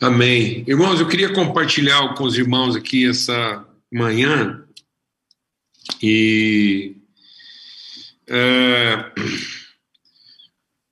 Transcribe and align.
Amém. 0.00 0.64
Irmãos, 0.66 1.00
eu 1.00 1.08
queria 1.08 1.32
compartilhar 1.32 2.14
com 2.14 2.24
os 2.24 2.36
irmãos 2.36 2.76
aqui 2.76 3.08
essa 3.08 3.64
manhã 3.92 4.64
e 6.02 6.96
é, 8.28 9.12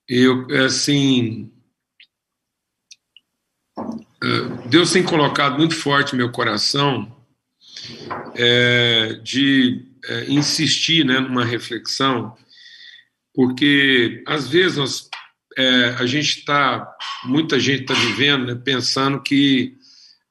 eu 0.08 0.46
assim 0.64 1.50
é, 4.22 4.68
Deus 4.68 4.92
tem 4.92 5.02
colocado 5.02 5.58
muito 5.58 5.74
forte 5.74 6.12
no 6.12 6.18
meu 6.18 6.30
coração 6.30 7.14
é, 8.36 9.14
de 9.22 9.84
é, 10.04 10.30
insistir 10.30 11.04
né, 11.04 11.18
numa 11.18 11.44
reflexão, 11.44 12.36
porque 13.34 14.22
às 14.26 14.48
vezes 14.48 14.76
nós 14.76 15.10
é, 15.56 15.96
a 15.98 16.06
gente 16.06 16.38
está, 16.38 16.96
muita 17.24 17.58
gente 17.58 17.82
está 17.82 17.94
vivendo, 17.94 18.46
né, 18.46 18.54
pensando 18.54 19.20
que 19.20 19.76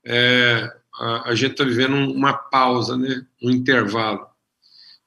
é, 0.06 0.72
a, 0.96 1.30
a, 1.30 1.36
gente 1.36 1.52
está 1.52 1.64
vivendo 1.64 1.96
uma 1.96 2.34
pausa, 2.34 2.98
né, 2.98 3.26
um 3.42 3.50
intervalo, 3.50 4.28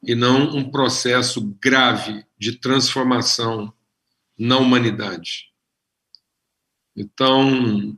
e 0.02 0.14
não 0.14 0.56
um 0.56 0.70
processo 0.70 1.40
grave 1.60 2.24
de 2.38 2.52
transformação 2.52 3.72
na 4.38 4.58
humanidade. 4.58 5.48
Então, 6.96 7.96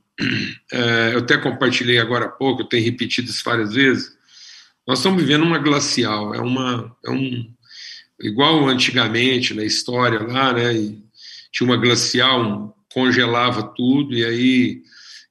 é, 0.72 1.14
eu 1.14 1.18
até 1.18 1.36
compartilhei 1.36 1.98
agora 1.98 2.26
há 2.26 2.30
pouco, 2.30 2.62
eu 2.62 2.66
tenho 2.66 2.84
repetido 2.84 3.28
isso 3.28 3.42
várias 3.44 3.74
vezes. 3.74 4.16
Nós 4.86 5.00
estamos 5.00 5.20
vivendo 5.20 5.42
uma 5.42 5.58
glacial, 5.58 6.34
é 6.34 6.40
uma, 6.40 6.96
é 7.04 7.10
um 7.10 7.52
igual 8.20 8.66
antigamente 8.68 9.52
na 9.52 9.64
história 9.64 10.22
lá, 10.22 10.52
né? 10.52 10.72
Tinha 11.52 11.68
uma 11.68 11.76
glacial, 11.76 12.76
congelava 12.92 13.62
tudo, 13.74 14.14
e 14.14 14.24
aí 14.24 14.82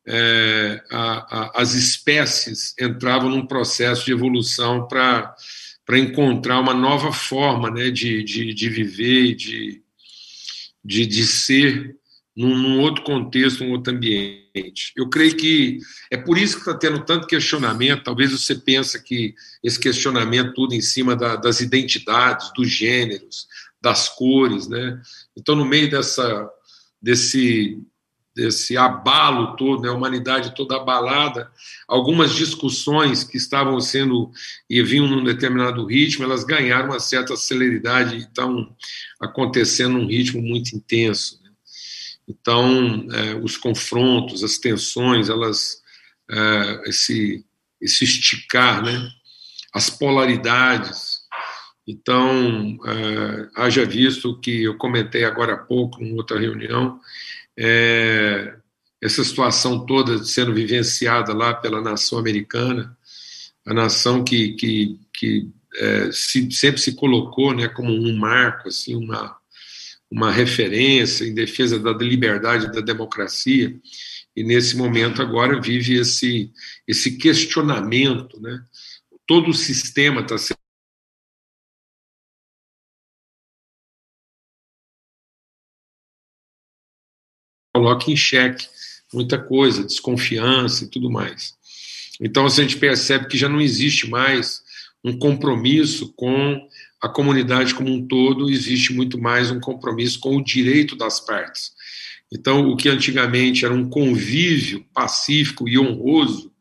é, 0.07 0.83
a, 0.91 1.37
a, 1.39 1.61
as 1.61 1.73
espécies 1.73 2.75
entravam 2.79 3.29
num 3.29 3.45
processo 3.45 4.05
de 4.05 4.11
evolução 4.11 4.87
para 4.87 5.35
encontrar 5.93 6.59
uma 6.59 6.73
nova 6.73 7.11
forma 7.11 7.71
né, 7.71 7.89
de, 7.89 8.23
de, 8.23 8.53
de 8.53 8.69
viver, 8.69 9.35
de, 9.35 9.81
de, 10.83 11.05
de 11.07 11.25
ser 11.25 11.95
num, 12.35 12.55
num, 12.55 12.79
outro 12.81 13.03
contexto, 13.03 13.63
num 13.63 13.71
outro 13.71 13.93
ambiente. 13.93 14.91
Eu 14.95 15.09
creio 15.09 15.35
que 15.35 15.79
é 16.11 16.17
por 16.17 16.37
isso 16.37 16.55
que 16.55 16.61
está 16.61 16.77
tendo 16.77 17.03
tanto 17.03 17.27
questionamento. 17.27 18.03
Talvez 18.03 18.31
você 18.31 18.55
pense 18.55 19.01
que 19.01 19.33
esse 19.63 19.79
questionamento 19.79 20.53
tudo 20.53 20.75
em 20.75 20.81
cima 20.81 21.15
da, 21.15 21.35
das 21.35 21.61
identidades, 21.61 22.51
dos 22.53 22.69
gêneros, 22.69 23.47
das 23.85 24.09
cores, 24.09 24.67
né? 24.67 24.99
Então, 25.37 25.55
no 25.55 25.63
meio 25.63 25.87
dessa, 25.87 26.49
desse, 26.99 27.79
desse 28.35 28.75
abalo 28.75 29.55
todo, 29.55 29.83
né, 29.83 29.89
a 29.89 29.93
humanidade 29.93 30.55
toda 30.55 30.75
abalada, 30.75 31.51
algumas 31.87 32.33
discussões 32.33 33.23
que 33.23 33.37
estavam 33.37 33.79
sendo 33.79 34.31
e 34.67 34.81
vinham 34.81 35.07
num 35.07 35.23
determinado 35.23 35.85
ritmo, 35.85 36.25
elas 36.25 36.43
ganharam 36.43 36.89
uma 36.89 36.99
certa 36.99 37.37
celeridade 37.37 38.15
e 38.15 38.19
estão 38.21 38.75
acontecendo 39.21 39.99
num 39.99 40.07
ritmo 40.07 40.41
muito 40.41 40.75
intenso. 40.75 41.39
Né? 41.43 41.51
Então, 42.27 43.05
é, 43.13 43.35
os 43.35 43.55
confrontos, 43.55 44.43
as 44.43 44.57
tensões, 44.57 45.29
elas, 45.29 45.79
é, 46.31 46.89
esse, 46.89 47.45
esse 47.79 48.03
esticar, 48.03 48.83
né? 48.83 49.11
as 49.75 49.91
polaridades, 49.91 51.14
então, 51.87 52.79
é, 52.85 53.49
haja 53.55 53.85
visto 53.85 54.39
que 54.39 54.63
eu 54.63 54.75
comentei 54.77 55.23
agora 55.23 55.53
há 55.53 55.57
pouco, 55.57 56.03
em 56.03 56.15
outra 56.15 56.39
reunião, 56.39 56.99
é, 57.57 58.55
essa 59.01 59.23
situação 59.23 59.85
toda 59.85 60.23
sendo 60.23 60.53
vivenciada 60.53 61.33
lá 61.33 61.53
pela 61.53 61.81
nação 61.81 62.17
americana, 62.17 62.97
a 63.65 63.73
nação 63.73 64.23
que, 64.23 64.53
que, 64.53 64.99
que 65.13 65.49
é, 65.75 66.11
se, 66.11 66.51
sempre 66.51 66.81
se 66.81 66.95
colocou 66.95 67.53
né, 67.53 67.67
como 67.67 67.93
um 67.93 68.15
marco, 68.17 68.69
assim, 68.69 68.95
uma, 68.95 69.37
uma 70.09 70.31
referência 70.31 71.25
em 71.25 71.33
defesa 71.35 71.79
da 71.79 71.91
liberdade 71.91 72.65
e 72.65 72.71
da 72.71 72.81
democracia, 72.81 73.75
e 74.35 74.43
nesse 74.43 74.75
momento 74.75 75.21
agora 75.21 75.61
vive 75.61 75.99
esse, 75.99 76.51
esse 76.87 77.17
questionamento, 77.17 78.41
né? 78.41 78.63
todo 79.25 79.49
o 79.49 79.53
sistema 79.53 80.21
está 80.21 80.37
sendo 80.37 80.64
coloca 87.85 88.09
em 88.09 88.15
xeque 88.15 88.67
muita 89.13 89.37
coisa, 89.37 89.83
desconfiança 89.83 90.83
e 90.83 90.87
tudo 90.87 91.11
mais. 91.11 91.53
Então, 92.19 92.47
a 92.47 92.49
gente 92.49 92.77
percebe 92.77 93.27
que 93.27 93.37
já 93.37 93.47
não 93.47 93.61
existe 93.61 94.09
mais 94.09 94.63
um 95.03 95.15
compromisso 95.15 96.11
com 96.15 96.59
a 96.99 97.07
comunidade 97.07 97.75
como 97.75 97.93
um 97.93 98.07
todo, 98.07 98.49
existe 98.49 98.91
muito 98.91 99.21
mais 99.21 99.51
um 99.51 99.59
compromisso 99.59 100.19
com 100.19 100.35
o 100.35 100.43
direito 100.43 100.95
das 100.95 101.19
partes. 101.19 101.73
Então, 102.33 102.67
o 102.67 102.75
que 102.75 102.89
antigamente 102.89 103.63
era 103.63 103.73
um 103.73 103.87
convívio 103.87 104.83
pacífico 104.91 105.69
e 105.69 105.77
honroso, 105.77 106.51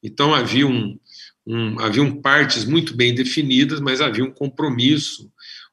então 0.00 0.32
havia 0.32 0.66
um, 0.66 0.96
um 1.44 1.80
haviam 1.80 2.22
partes 2.22 2.64
muito 2.64 2.94
bem 2.94 3.12
definidas, 3.12 3.80
mas 3.80 4.00
havia 4.00 4.24
um 4.24 4.30
compromisso 4.30 5.28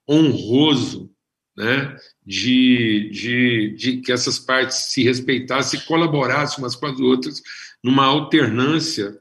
honroso 0.10 1.12
né, 1.56 1.96
de, 2.26 3.10
de, 3.12 3.76
de 3.78 3.98
que 4.02 4.12
essas 4.12 4.38
partes 4.38 4.78
se 4.92 5.04
respeitassem 5.04 5.80
e 5.80 5.84
colaborassem 5.84 6.64
umas 6.64 6.76
com 6.76 6.88
as 6.88 7.00
outras 7.00 7.42
numa 7.84 8.06
alternância, 8.06 9.18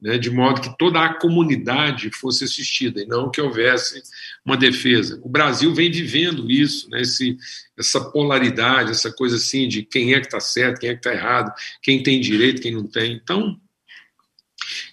né, 0.00 0.16
de 0.16 0.30
modo 0.30 0.60
que 0.60 0.78
toda 0.78 1.00
a 1.00 1.14
comunidade 1.14 2.10
fosse 2.12 2.44
assistida 2.44 3.00
e 3.00 3.06
não 3.06 3.30
que 3.30 3.40
houvesse 3.40 4.00
uma 4.44 4.56
defesa. 4.56 5.20
O 5.24 5.28
Brasil 5.28 5.74
vem 5.74 5.90
vivendo 5.90 6.48
isso, 6.48 6.88
né, 6.90 7.00
esse, 7.00 7.36
essa 7.76 8.00
polaridade, 8.00 8.92
essa 8.92 9.10
coisa 9.10 9.36
assim 9.36 9.66
de 9.66 9.82
quem 9.82 10.14
é 10.14 10.20
que 10.20 10.26
está 10.26 10.38
certo, 10.38 10.78
quem 10.80 10.90
é 10.90 10.92
que 10.92 11.00
está 11.00 11.12
errado, 11.12 11.52
quem 11.82 12.02
tem 12.02 12.20
direito, 12.20 12.62
quem 12.62 12.72
não 12.72 12.86
tem. 12.86 13.12
Então, 13.14 13.60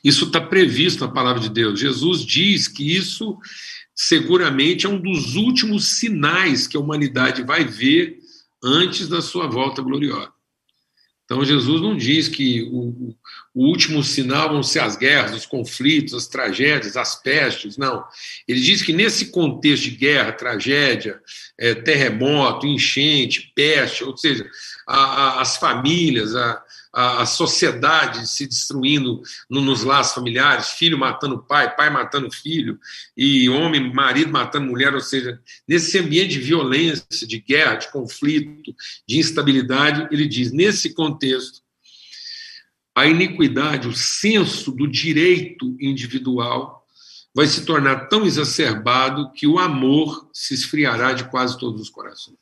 isso 0.03 0.25
está 0.25 0.41
previsto 0.41 1.05
na 1.05 1.11
palavra 1.11 1.41
de 1.41 1.49
Deus. 1.49 1.79
Jesus 1.79 2.25
diz 2.25 2.67
que 2.67 2.95
isso 2.95 3.37
seguramente 3.95 4.85
é 4.85 4.89
um 4.89 4.99
dos 4.99 5.35
últimos 5.35 5.97
sinais 5.99 6.67
que 6.67 6.75
a 6.75 6.79
humanidade 6.79 7.43
vai 7.43 7.63
ver 7.63 8.19
antes 8.61 9.07
da 9.07 9.21
sua 9.21 9.47
volta 9.47 9.81
gloriosa. 9.81 10.35
Então, 11.23 11.43
Jesus 11.43 11.81
não 11.81 11.97
diz 11.97 12.27
que 12.27 12.61
o, 12.71 13.15
o, 13.53 13.65
último 13.67 14.03
sinal 14.03 14.49
vão 14.49 14.61
ser 14.61 14.79
as 14.79 14.95
guerras, 14.95 15.35
os 15.35 15.45
conflitos, 15.45 16.13
as 16.13 16.27
tragédias, 16.27 16.95
as 16.95 17.19
pestes, 17.19 17.77
não. 17.77 18.03
Ele 18.47 18.61
diz 18.61 18.83
que 18.83 18.93
nesse 18.93 19.31
contexto 19.31 19.85
de 19.85 19.91
guerra, 19.91 20.31
tragédia, 20.33 21.19
é, 21.57 21.73
terremoto, 21.73 22.67
enchente, 22.67 23.51
peste, 23.55 24.03
ou 24.03 24.15
seja, 24.15 24.47
a, 24.87 24.97
a, 24.97 25.41
as 25.41 25.57
famílias, 25.57 26.35
a, 26.35 26.63
a, 26.95 27.23
a 27.23 27.25
sociedade 27.25 28.25
se 28.25 28.47
destruindo 28.47 29.21
no, 29.49 29.59
nos 29.59 29.83
laços 29.83 30.15
familiares, 30.15 30.69
filho 30.69 30.97
matando 30.97 31.43
pai, 31.43 31.75
pai 31.75 31.89
matando 31.89 32.31
filho, 32.31 32.79
e 33.17 33.49
homem, 33.49 33.93
marido 33.93 34.31
matando 34.31 34.67
mulher, 34.67 34.93
ou 34.93 35.01
seja, 35.01 35.41
nesse 35.67 35.99
ambiente 35.99 36.29
de 36.29 36.39
violência, 36.39 37.27
de 37.27 37.39
guerra, 37.41 37.75
de 37.75 37.91
conflito, 37.91 38.73
de 39.05 39.19
instabilidade, 39.19 40.07
ele 40.09 40.25
diz: 40.25 40.53
nesse 40.53 40.93
contexto, 40.93 41.61
a 42.95 43.05
iniquidade, 43.05 43.89
o 43.89 43.93
senso 43.93 44.71
do 44.71 44.87
direito 44.87 45.75
individual 45.81 46.87
vai 47.35 47.45
se 47.45 47.65
tornar 47.65 48.07
tão 48.07 48.25
exacerbado 48.25 49.33
que 49.33 49.45
o 49.45 49.59
amor 49.59 50.29
se 50.31 50.53
esfriará 50.53 51.11
de 51.11 51.25
quase 51.25 51.59
todos 51.59 51.81
os 51.81 51.89
corações. 51.89 52.37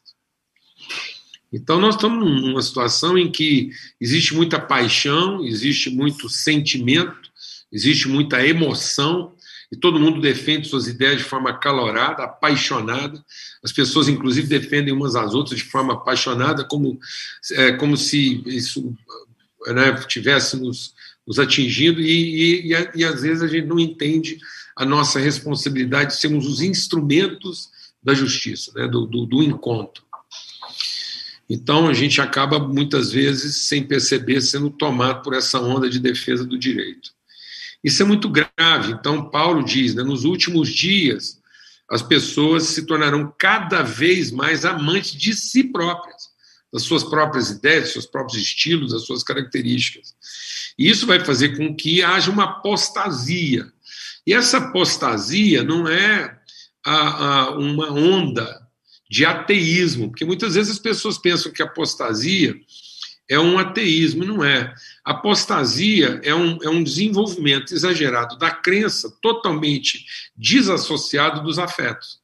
Então, 1.53 1.79
nós 1.79 1.93
estamos 1.93 2.41
numa 2.41 2.61
situação 2.63 3.15
em 3.15 3.31
que 3.31 3.69
existe 4.01 4.33
muita 4.33 4.59
paixão, 4.59 5.45
existe 5.45 5.91
muito 5.91 6.27
sentimento, 6.27 7.29
existe 7.71 8.07
muita 8.07 8.45
emoção, 8.45 9.33
e 9.71 9.75
todo 9.75 9.99
mundo 9.99 10.19
defende 10.19 10.67
suas 10.67 10.87
ideias 10.87 11.17
de 11.17 11.23
forma 11.23 11.57
calorada, 11.57 12.23
apaixonada. 12.23 13.23
As 13.63 13.71
pessoas, 13.71 14.07
inclusive, 14.07 14.47
defendem 14.47 14.93
umas 14.93 15.15
às 15.15 15.33
outras 15.33 15.59
de 15.59 15.65
forma 15.65 15.93
apaixonada, 15.93 16.63
como, 16.63 16.99
é, 17.51 17.71
como 17.73 17.95
se 17.97 18.41
isso 18.47 18.95
né, 19.67 19.93
tivesse 20.07 20.57
nos, 20.57 20.93
nos 21.25 21.39
atingido, 21.39 22.01
e, 22.01 22.05
e, 22.05 22.73
e, 22.73 22.89
e 22.95 23.05
às 23.05 23.21
vezes 23.21 23.43
a 23.43 23.47
gente 23.47 23.67
não 23.67 23.79
entende 23.79 24.37
a 24.75 24.85
nossa 24.85 25.19
responsabilidade 25.19 26.13
de 26.13 26.19
sermos 26.19 26.47
os 26.47 26.61
instrumentos 26.61 27.69
da 28.01 28.13
justiça, 28.13 28.71
né, 28.75 28.87
do, 28.87 29.05
do, 29.05 29.25
do 29.25 29.41
encontro. 29.41 30.02
Então, 31.53 31.87
a 31.87 31.93
gente 31.93 32.19
acaba, 32.19 32.57
muitas 32.57 33.11
vezes, 33.11 33.67
sem 33.67 33.83
perceber, 33.83 34.41
sendo 34.41 34.71
tomado 34.71 35.21
por 35.21 35.35
essa 35.35 35.59
onda 35.59 35.87
de 35.87 35.99
defesa 35.99 36.43
do 36.43 36.57
direito. 36.57 37.11
Isso 37.83 38.01
é 38.01 38.05
muito 38.07 38.27
grave. 38.27 38.93
Então, 38.93 39.29
Paulo 39.29 39.63
diz: 39.63 39.93
né, 39.93 40.01
nos 40.01 40.23
últimos 40.23 40.67
dias, 40.67 41.39
as 41.87 42.01
pessoas 42.01 42.63
se 42.63 42.87
tornarão 42.87 43.31
cada 43.37 43.83
vez 43.83 44.31
mais 44.31 44.65
amantes 44.65 45.11
de 45.11 45.35
si 45.35 45.65
próprias. 45.65 46.33
das 46.73 46.81
suas 46.81 47.03
próprias 47.03 47.51
ideias, 47.51 47.83
dos 47.83 47.93
seus 47.93 48.05
próprios 48.07 48.41
estilos, 48.41 48.91
das 48.91 49.03
suas 49.03 49.21
características. 49.21 50.15
E 50.75 50.89
isso 50.89 51.05
vai 51.05 51.23
fazer 51.23 51.55
com 51.55 51.75
que 51.75 52.01
haja 52.01 52.31
uma 52.31 52.45
apostasia. 52.45 53.71
E 54.25 54.33
essa 54.33 54.57
apostasia 54.57 55.61
não 55.63 55.87
é 55.87 56.35
a, 56.83 56.95
a, 56.95 57.49
uma 57.59 57.91
onda 57.91 58.62
de 59.13 59.27
ateísmo, 59.27 60.09
porque 60.09 60.25
muitas 60.25 60.55
vezes 60.55 60.71
as 60.71 60.79
pessoas 60.79 61.19
pensam 61.19 61.51
que 61.51 61.61
apostasia 61.61 62.59
é 63.29 63.39
um 63.39 63.59
ateísmo, 63.59 64.25
não 64.25 64.43
é. 64.43 64.73
Apostasia 65.05 66.19
é 66.23 66.33
um, 66.33 66.57
é 66.63 66.67
um 66.67 66.83
desenvolvimento 66.83 67.75
exagerado 67.75 68.39
da 68.39 68.49
crença 68.49 69.15
totalmente 69.21 70.03
desassociado 70.35 71.43
dos 71.43 71.59
afetos. 71.59 72.21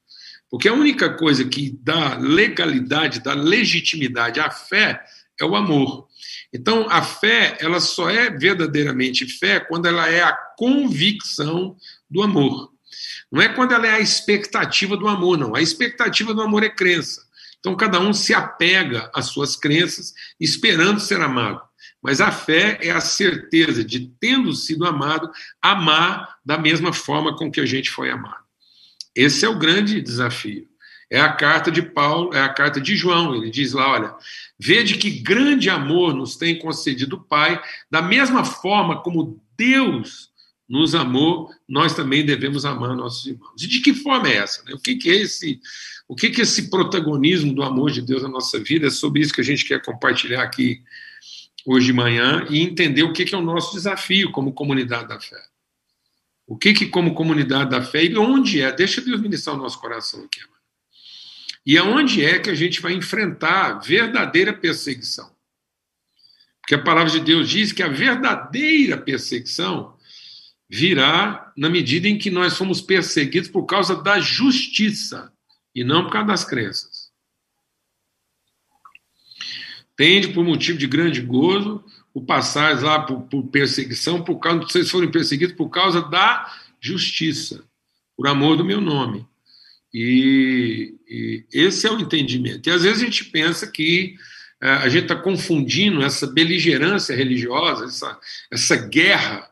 Porque 0.50 0.68
a 0.68 0.72
única 0.72 1.14
coisa 1.14 1.44
que 1.44 1.78
dá 1.80 2.16
legalidade, 2.18 3.20
dá 3.20 3.34
legitimidade 3.34 4.40
à 4.40 4.50
fé 4.50 5.00
é 5.40 5.44
o 5.44 5.54
amor. 5.54 6.08
Então, 6.52 6.88
a 6.90 7.02
fé, 7.02 7.56
ela 7.60 7.78
só 7.78 8.10
é 8.10 8.30
verdadeiramente 8.30 9.26
fé 9.26 9.60
quando 9.60 9.86
ela 9.86 10.10
é 10.10 10.24
a 10.24 10.36
convicção 10.58 11.76
do 12.10 12.20
amor. 12.20 12.72
Não 13.30 13.40
é 13.40 13.48
quando 13.48 13.72
ela 13.72 13.86
é 13.86 13.92
a 13.92 14.00
expectativa 14.00 14.96
do 14.96 15.06
amor, 15.06 15.38
não. 15.38 15.54
A 15.54 15.62
expectativa 15.62 16.34
do 16.34 16.42
amor 16.42 16.62
é 16.64 16.68
crença. 16.68 17.22
Então, 17.60 17.76
cada 17.76 18.00
um 18.00 18.12
se 18.12 18.34
apega 18.34 19.10
às 19.14 19.26
suas 19.26 19.54
crenças, 19.54 20.12
esperando 20.40 20.98
ser 20.98 21.20
amado. 21.20 21.60
Mas 22.02 22.20
a 22.20 22.32
fé 22.32 22.78
é 22.82 22.90
a 22.90 23.00
certeza 23.00 23.84
de, 23.84 24.10
tendo 24.18 24.52
sido 24.54 24.86
amado, 24.86 25.30
amar 25.60 26.38
da 26.44 26.56
mesma 26.56 26.92
forma 26.92 27.36
com 27.36 27.50
que 27.50 27.60
a 27.60 27.66
gente 27.66 27.90
foi 27.90 28.10
amado. 28.10 28.42
Esse 29.14 29.44
é 29.44 29.48
o 29.48 29.58
grande 29.58 30.00
desafio. 30.00 30.66
É 31.10 31.20
a 31.20 31.32
carta 31.32 31.70
de 31.70 31.82
Paulo, 31.82 32.32
é 32.32 32.40
a 32.40 32.48
carta 32.48 32.80
de 32.80 32.96
João. 32.96 33.34
Ele 33.34 33.50
diz 33.50 33.72
lá: 33.72 33.90
olha, 33.90 34.14
vede 34.58 34.96
que 34.96 35.10
grande 35.10 35.68
amor 35.68 36.14
nos 36.14 36.36
tem 36.36 36.58
concedido 36.58 37.16
o 37.16 37.24
Pai, 37.24 37.60
da 37.90 38.00
mesma 38.00 38.44
forma 38.44 39.02
como 39.02 39.42
Deus 39.56 40.29
nos 40.70 40.94
amou, 40.94 41.50
nós 41.68 41.94
também 41.96 42.24
devemos 42.24 42.64
amar 42.64 42.94
nossos 42.94 43.26
irmãos. 43.26 43.60
E 43.60 43.66
de 43.66 43.80
que 43.80 43.92
forma 43.92 44.28
é 44.28 44.36
essa? 44.36 44.62
Né? 44.62 44.72
O 44.72 44.78
que, 44.78 44.94
que 44.94 45.10
é 45.10 45.16
esse? 45.16 45.60
O 46.06 46.14
que, 46.14 46.30
que 46.30 46.40
é 46.40 46.44
esse 46.44 46.70
protagonismo 46.70 47.52
do 47.52 47.64
amor 47.64 47.90
de 47.90 48.00
Deus 48.00 48.22
na 48.22 48.28
nossa 48.28 48.60
vida? 48.60 48.86
É 48.86 48.90
sobre 48.90 49.20
isso 49.20 49.34
que 49.34 49.40
a 49.40 49.44
gente 49.44 49.64
quer 49.64 49.82
compartilhar 49.82 50.44
aqui 50.44 50.80
hoje 51.66 51.86
de 51.86 51.92
manhã 51.92 52.46
e 52.48 52.60
entender 52.60 53.02
o 53.02 53.12
que, 53.12 53.24
que 53.24 53.34
é 53.34 53.38
o 53.38 53.42
nosso 53.42 53.74
desafio 53.74 54.30
como 54.30 54.52
comunidade 54.52 55.08
da 55.08 55.18
fé. 55.18 55.42
O 56.46 56.56
que, 56.56 56.72
que 56.72 56.86
como 56.86 57.14
comunidade 57.14 57.70
da 57.70 57.82
fé, 57.82 58.04
e 58.04 58.16
onde 58.16 58.60
é? 58.60 58.70
Deixa 58.70 59.00
Deus 59.00 59.20
ministrar 59.20 59.56
o 59.56 59.58
nosso 59.58 59.80
coração 59.80 60.22
aqui, 60.24 60.40
amado. 60.40 60.54
E 61.66 61.76
aonde 61.78 62.24
é 62.24 62.38
que 62.38 62.48
a 62.48 62.54
gente 62.54 62.80
vai 62.80 62.92
enfrentar 62.92 63.80
verdadeira 63.80 64.52
perseguição? 64.52 65.30
Porque 66.60 66.76
a 66.76 66.82
palavra 66.82 67.10
de 67.10 67.20
Deus 67.20 67.48
diz 67.48 67.72
que 67.72 67.82
a 67.82 67.88
verdadeira 67.88 68.96
perseguição 68.96 69.98
virá 70.70 71.52
na 71.56 71.68
medida 71.68 72.06
em 72.06 72.16
que 72.16 72.30
nós 72.30 72.52
somos 72.52 72.80
perseguidos 72.80 73.50
por 73.50 73.64
causa 73.66 74.00
da 74.00 74.20
justiça 74.20 75.32
e 75.74 75.82
não 75.82 76.04
por 76.04 76.12
causa 76.12 76.28
das 76.28 76.44
crenças. 76.44 77.10
Tende 79.96 80.28
por 80.28 80.44
motivo 80.44 80.78
de 80.78 80.86
grande 80.86 81.20
gozo 81.20 81.84
o 82.14 82.24
passar 82.24 82.80
lá 82.80 83.00
por, 83.00 83.22
por, 83.22 83.48
perseguição, 83.48 84.22
por 84.22 84.38
causa, 84.38 84.60
vocês 84.60 84.88
foram 84.88 85.10
perseguidos 85.10 85.56
por 85.56 85.68
causa 85.68 86.02
da 86.02 86.48
justiça, 86.80 87.64
por 88.16 88.28
amor 88.28 88.56
do 88.56 88.64
meu 88.64 88.80
nome. 88.80 89.26
E, 89.92 90.94
e 91.08 91.44
esse 91.52 91.86
é 91.86 91.90
o 91.90 91.98
entendimento. 91.98 92.68
E 92.68 92.72
às 92.72 92.82
vezes 92.82 93.02
a 93.02 93.04
gente 93.04 93.24
pensa 93.24 93.66
que 93.66 94.14
é, 94.62 94.70
a 94.70 94.88
gente 94.88 95.02
está 95.02 95.16
confundindo 95.16 96.02
essa 96.02 96.28
beligerância 96.28 97.14
religiosa, 97.14 97.86
essa, 97.86 98.20
essa 98.50 98.76
guerra 98.76 99.49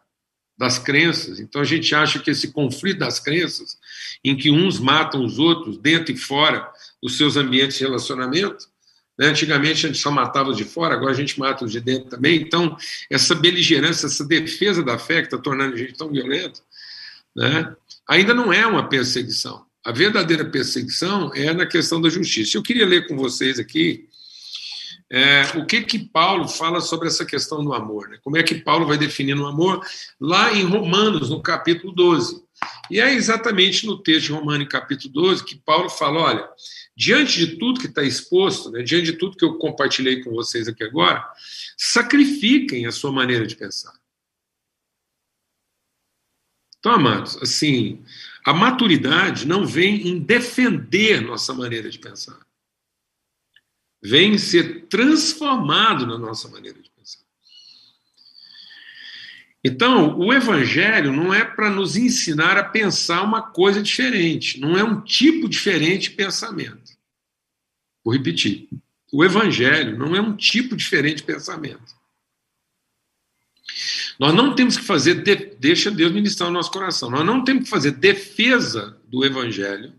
das 0.58 0.78
crenças. 0.78 1.38
Então 1.38 1.60
a 1.60 1.64
gente 1.64 1.94
acha 1.94 2.18
que 2.18 2.30
esse 2.30 2.52
conflito 2.52 2.98
das 2.98 3.20
crenças, 3.20 3.78
em 4.24 4.36
que 4.36 4.50
uns 4.50 4.80
matam 4.80 5.24
os 5.24 5.38
outros 5.38 5.78
dentro 5.78 6.12
e 6.12 6.16
fora 6.16 6.68
dos 7.00 7.16
seus 7.16 7.36
ambientes 7.36 7.78
de 7.78 7.84
relacionamento, 7.84 8.66
né? 9.16 9.26
Antigamente 9.26 9.84
a 9.84 9.88
gente 9.88 9.98
só 9.98 10.10
matava 10.10 10.50
os 10.50 10.56
de 10.56 10.64
fora, 10.64 10.94
agora 10.94 11.10
a 11.10 11.16
gente 11.16 11.38
mata 11.38 11.64
os 11.64 11.72
de 11.72 11.80
dentro 11.80 12.08
também. 12.08 12.40
Então, 12.40 12.76
essa 13.10 13.34
beligerância, 13.34 14.06
essa 14.06 14.24
defesa 14.24 14.82
da 14.82 14.96
fé 14.96 15.20
que 15.20 15.26
está 15.26 15.38
tornando 15.38 15.74
a 15.74 15.76
gente 15.76 15.94
tão 15.94 16.10
violento, 16.10 16.62
né? 17.34 17.74
ainda 18.06 18.32
não 18.32 18.52
é 18.52 18.64
uma 18.64 18.88
perseguição. 18.88 19.66
A 19.84 19.90
verdadeira 19.90 20.44
perseguição 20.44 21.32
é 21.34 21.52
na 21.52 21.66
questão 21.66 22.00
da 22.00 22.08
justiça. 22.08 22.56
Eu 22.56 22.62
queria 22.62 22.86
ler 22.86 23.08
com 23.08 23.16
vocês 23.16 23.58
aqui 23.58 24.08
é, 25.10 25.42
o 25.56 25.64
que 25.64 25.80
que 25.82 25.98
Paulo 25.98 26.46
fala 26.46 26.80
sobre 26.80 27.08
essa 27.08 27.24
questão 27.24 27.64
do 27.64 27.72
amor. 27.72 28.08
Né? 28.08 28.18
Como 28.22 28.36
é 28.36 28.42
que 28.42 28.56
Paulo 28.56 28.86
vai 28.86 28.98
definindo 28.98 29.42
o 29.42 29.46
amor 29.46 29.84
lá 30.20 30.52
em 30.52 30.64
Romanos, 30.64 31.30
no 31.30 31.42
capítulo 31.42 31.92
12. 31.92 32.42
E 32.90 33.00
é 33.00 33.14
exatamente 33.14 33.86
no 33.86 34.02
texto 34.02 34.26
de 34.26 34.32
Romanos, 34.32 34.68
capítulo 34.68 35.12
12, 35.12 35.44
que 35.44 35.56
Paulo 35.56 35.88
fala: 35.88 36.20
olha, 36.20 36.48
diante 36.96 37.38
de 37.38 37.56
tudo 37.56 37.80
que 37.80 37.86
está 37.86 38.02
exposto, 38.02 38.70
né, 38.70 38.82
diante 38.82 39.06
de 39.06 39.12
tudo 39.14 39.36
que 39.36 39.44
eu 39.44 39.56
compartilhei 39.56 40.22
com 40.22 40.30
vocês 40.32 40.68
aqui 40.68 40.84
agora, 40.84 41.24
sacrifiquem 41.76 42.86
a 42.86 42.92
sua 42.92 43.12
maneira 43.12 43.46
de 43.46 43.56
pensar. 43.56 43.92
Então, 46.78 46.92
amados, 46.92 47.36
assim, 47.42 48.04
a 48.44 48.52
maturidade 48.52 49.46
não 49.46 49.66
vem 49.66 50.08
em 50.08 50.18
defender 50.18 51.20
nossa 51.20 51.52
maneira 51.52 51.90
de 51.90 51.98
pensar. 51.98 52.47
Vem 54.02 54.34
em 54.34 54.38
ser 54.38 54.86
transformado 54.86 56.06
na 56.06 56.16
nossa 56.16 56.48
maneira 56.48 56.80
de 56.80 56.90
pensar. 56.90 57.24
Então, 59.62 60.16
o 60.18 60.32
evangelho 60.32 61.12
não 61.12 61.34
é 61.34 61.44
para 61.44 61.68
nos 61.68 61.96
ensinar 61.96 62.56
a 62.56 62.64
pensar 62.64 63.22
uma 63.22 63.42
coisa 63.42 63.82
diferente, 63.82 64.60
não 64.60 64.78
é 64.78 64.84
um 64.84 65.00
tipo 65.00 65.48
diferente 65.48 66.10
de 66.10 66.16
pensamento. 66.16 66.96
Vou 68.04 68.14
repetir. 68.14 68.68
O 69.12 69.24
evangelho 69.24 69.98
não 69.98 70.14
é 70.14 70.20
um 70.20 70.36
tipo 70.36 70.76
diferente 70.76 71.16
de 71.16 71.22
pensamento. 71.24 71.98
Nós 74.18 74.34
não 74.34 74.54
temos 74.54 74.76
que 74.76 74.84
fazer, 74.84 75.22
de, 75.22 75.34
deixa 75.56 75.90
Deus 75.90 76.12
ministrar 76.12 76.48
o 76.48 76.52
nosso 76.52 76.70
coração, 76.70 77.10
nós 77.10 77.24
não 77.24 77.44
temos 77.44 77.64
que 77.64 77.70
fazer 77.70 77.92
defesa 77.92 79.00
do 79.06 79.24
evangelho 79.24 79.94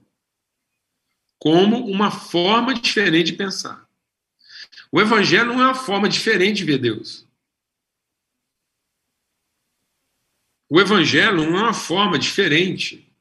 como 1.38 1.86
uma 1.88 2.12
forma 2.12 2.74
diferente 2.74 3.32
de 3.32 3.38
pensar. 3.38 3.89
O 4.92 5.00
evangelho 5.00 5.54
não 5.54 5.62
é 5.62 5.66
uma 5.66 5.76
forma 5.76 6.10
diferente 6.10 6.58
de 6.58 6.66
ver 6.66 6.78
Deus. 6.78 7.28
O 10.70 10.80
evangelho 10.80 11.38
não 11.38 11.58
é 11.58 11.64
uma 11.64 11.74
forma 11.74 12.18
diferente 12.18 13.12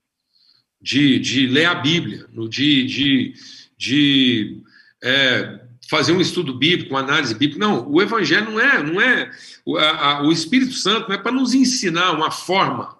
de, 0.80 1.18
de 1.18 1.46
ler 1.46 1.66
a 1.66 1.74
Bíblia, 1.74 2.28
de, 2.48 2.84
de, 2.86 3.34
de 3.76 4.62
é, 5.02 5.66
fazer 5.88 6.12
um 6.12 6.20
estudo 6.20 6.54
bíblico, 6.54 6.94
uma 6.94 7.00
análise 7.00 7.34
bíblica. 7.34 7.66
Não, 7.66 7.88
o 7.88 8.02
Evangelho 8.02 8.50
não 8.50 8.60
é, 8.60 8.82
não 8.82 9.00
é 9.00 9.30
o, 9.64 9.76
a, 9.78 10.22
o 10.22 10.30
Espírito 10.30 10.74
Santo 10.74 11.08
não 11.08 11.14
é 11.14 11.18
para 11.18 11.32
nos 11.32 11.54
ensinar 11.54 12.12
uma 12.12 12.30
forma 12.30 12.97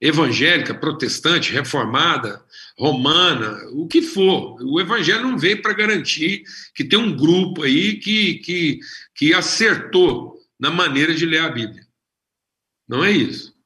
evangélica, 0.00 0.74
protestante, 0.74 1.52
reformada, 1.52 2.44
romana, 2.78 3.58
o 3.72 3.86
que 3.88 4.02
for. 4.02 4.58
O 4.62 4.80
Evangelho 4.80 5.22
não 5.22 5.38
veio 5.38 5.62
para 5.62 5.72
garantir 5.72 6.44
que 6.74 6.84
tem 6.84 6.98
um 6.98 7.16
grupo 7.16 7.62
aí 7.62 7.96
que, 7.96 8.34
que, 8.34 8.80
que 9.14 9.34
acertou 9.34 10.38
na 10.58 10.70
maneira 10.70 11.14
de 11.14 11.24
ler 11.24 11.40
a 11.40 11.48
Bíblia. 11.48 11.86
Não 12.86 13.04
é 13.04 13.10
isso. 13.10 13.56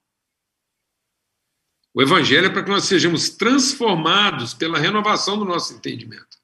O 1.93 2.01
Evangelho 2.01 2.47
é 2.47 2.51
para 2.51 2.63
que 2.63 2.71
nós 2.71 2.85
sejamos 2.85 3.31
transformados 3.31 4.55
pela 4.55 4.79
renovação 4.79 5.37
do 5.37 5.45
nosso 5.45 5.75
entendimento. 5.75 6.39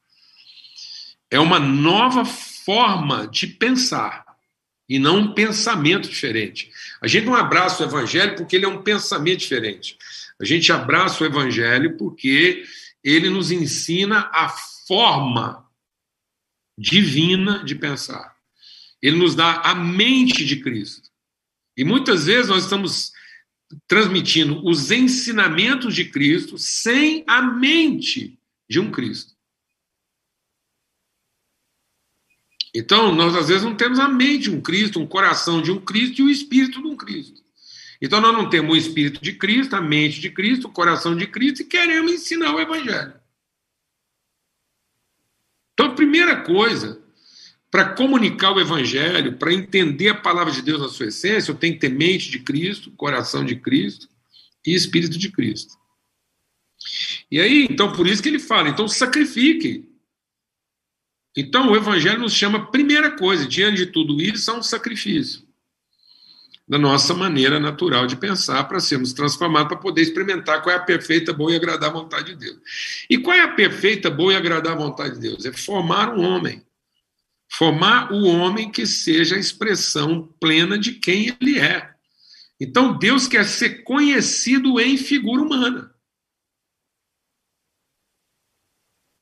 É 1.31 1.38
uma 1.38 1.61
nova 1.61 2.25
forma 2.25 3.28
de 3.28 3.47
pensar 3.47 4.25
e 4.88 4.99
não 4.99 5.19
um 5.19 5.35
pensamento 5.35 6.09
diferente. 6.09 6.71
A 7.00 7.07
gente 7.07 7.26
não 7.26 7.35
abraça 7.35 7.83
o 7.83 7.87
evangelho 7.87 8.37
porque 8.37 8.57
ele 8.57 8.64
é 8.64 8.69
um 8.69 8.83
pensamento 8.83 9.40
diferente. 9.40 9.99
A 10.40 10.45
gente 10.45 10.71
abraça 10.71 11.23
o 11.23 11.26
evangelho 11.26 11.97
porque 11.97 12.64
ele 13.02 13.31
nos 13.31 13.50
ensina 13.50 14.31
a 14.33 14.49
forma 14.87 15.66
divina 16.78 17.64
de 17.64 17.75
pensar. 17.75 18.37
Ele 19.00 19.16
nos 19.16 19.35
dá 19.35 19.61
a 19.62 19.75
mente 19.75 20.45
de 20.45 20.57
Cristo. 20.57 21.11
E 21.76 21.85
muitas 21.85 22.26
vezes 22.26 22.49
nós 22.49 22.64
estamos 22.64 23.12
transmitindo 23.87 24.64
os 24.66 24.90
ensinamentos 24.90 25.95
de 25.95 26.05
Cristo 26.07 26.57
sem 26.57 27.25
a 27.26 27.43
mente 27.43 28.38
de 28.69 28.81
um 28.81 28.90
Cristo. 28.90 29.36
Então, 32.78 33.11
nós 33.14 33.35
às 33.35 33.49
vezes 33.49 33.62
não 33.62 33.75
temos 33.75 33.99
a 33.99 34.06
mente 34.06 34.42
de 34.42 34.50
um 34.50 34.61
Cristo, 34.61 35.00
um 35.00 35.06
coração 35.06 35.62
de 35.62 35.73
um 35.73 35.80
Cristo 35.80 36.21
e 36.21 36.25
o 36.25 36.28
espírito 36.28 36.83
de 36.83 36.87
um 36.87 36.95
Cristo. 36.95 37.42
Então, 38.02 38.21
nós 38.21 38.35
não 38.35 38.50
temos 38.50 38.75
o 38.75 38.76
espírito 38.76 39.18
de 39.23 39.33
Cristo, 39.33 39.75
a 39.75 39.80
mente 39.80 40.21
de 40.21 40.28
Cristo, 40.28 40.68
o 40.68 40.71
coração 40.71 41.16
de 41.16 41.26
Cristo 41.26 41.62
e 41.62 41.64
queremos 41.64 42.12
ensinar 42.12 42.54
o 42.54 42.61
Evangelho. 42.61 43.14
Então, 45.73 45.87
a 45.87 45.95
primeira 45.95 46.42
coisa, 46.42 47.02
para 47.71 47.95
comunicar 47.95 48.52
o 48.52 48.61
Evangelho, 48.61 49.38
para 49.38 49.54
entender 49.54 50.11
a 50.11 50.14
palavra 50.14 50.52
de 50.52 50.61
Deus 50.61 50.83
na 50.83 50.90
sua 50.90 51.06
essência, 51.06 51.50
eu 51.50 51.56
tenho 51.56 51.73
que 51.73 51.80
ter 51.80 51.88
mente 51.88 52.30
de 52.30 52.40
Cristo, 52.40 52.90
coração 52.90 53.42
de 53.42 53.56
Cristo 53.56 54.06
e 54.66 54.75
espírito 54.75 55.16
de 55.16 55.33
Cristo. 55.33 55.78
E 57.30 57.40
aí, 57.40 57.66
então, 57.71 57.90
por 57.90 58.06
isso 58.06 58.23
que 58.23 58.28
ele 58.28 58.38
fala, 58.38 58.68
então 58.68 58.87
sacrifique. 58.87 59.96
Então, 61.37 61.71
o 61.71 61.76
Evangelho 61.76 62.21
nos 62.21 62.33
chama, 62.33 62.71
primeira 62.71 63.11
coisa, 63.11 63.47
diante 63.47 63.76
de 63.76 63.87
tudo 63.87 64.21
isso, 64.21 64.50
a 64.50 64.55
um 64.55 64.62
sacrifício 64.62 65.47
da 66.69 66.78
nossa 66.78 67.14
maneira 67.14 67.61
natural 67.61 68.07
de 68.07 68.16
pensar 68.16 68.64
para 68.64 68.81
sermos 68.81 69.12
transformados, 69.12 69.69
para 69.69 69.76
poder 69.76 70.02
experimentar 70.02 70.62
qual 70.62 70.75
é 70.75 70.78
a 70.78 70.83
perfeita, 70.83 71.33
boa 71.33 71.52
e 71.52 71.57
agradável 71.57 72.00
vontade 72.00 72.35
de 72.35 72.37
Deus. 72.37 72.59
E 73.09 73.19
qual 73.19 73.37
é 73.37 73.40
a 73.40 73.55
perfeita, 73.55 74.11
boa 74.11 74.33
e 74.33 74.37
agradável 74.37 74.78
vontade 74.78 75.14
de 75.14 75.21
Deus? 75.21 75.45
É 75.45 75.52
formar 75.52 76.12
um 76.12 76.25
homem. 76.25 76.64
Formar 77.49 78.12
o 78.12 78.25
homem 78.25 78.71
que 78.71 78.85
seja 78.85 79.37
a 79.37 79.38
expressão 79.38 80.28
plena 80.40 80.76
de 80.76 80.93
quem 80.93 81.37
ele 81.40 81.61
é. 81.61 81.90
Então, 82.61 82.99
Deus 82.99 83.28
quer 83.28 83.45
ser 83.45 83.85
conhecido 83.85 84.81
em 84.81 84.97
figura 84.97 85.43
humana. 85.43 85.95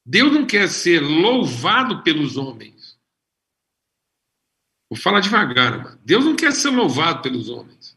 Deus 0.04 0.32
não 0.32 0.46
quer 0.46 0.68
ser 0.68 1.00
louvado 1.00 2.02
pelos 2.02 2.36
homens. 2.36 2.98
Vou 4.90 4.98
falar 4.98 5.20
devagar, 5.20 5.82
mano. 5.82 5.98
Deus 6.04 6.24
não 6.24 6.36
quer 6.36 6.52
ser 6.52 6.70
louvado 6.70 7.22
pelos 7.22 7.48
homens. 7.48 7.96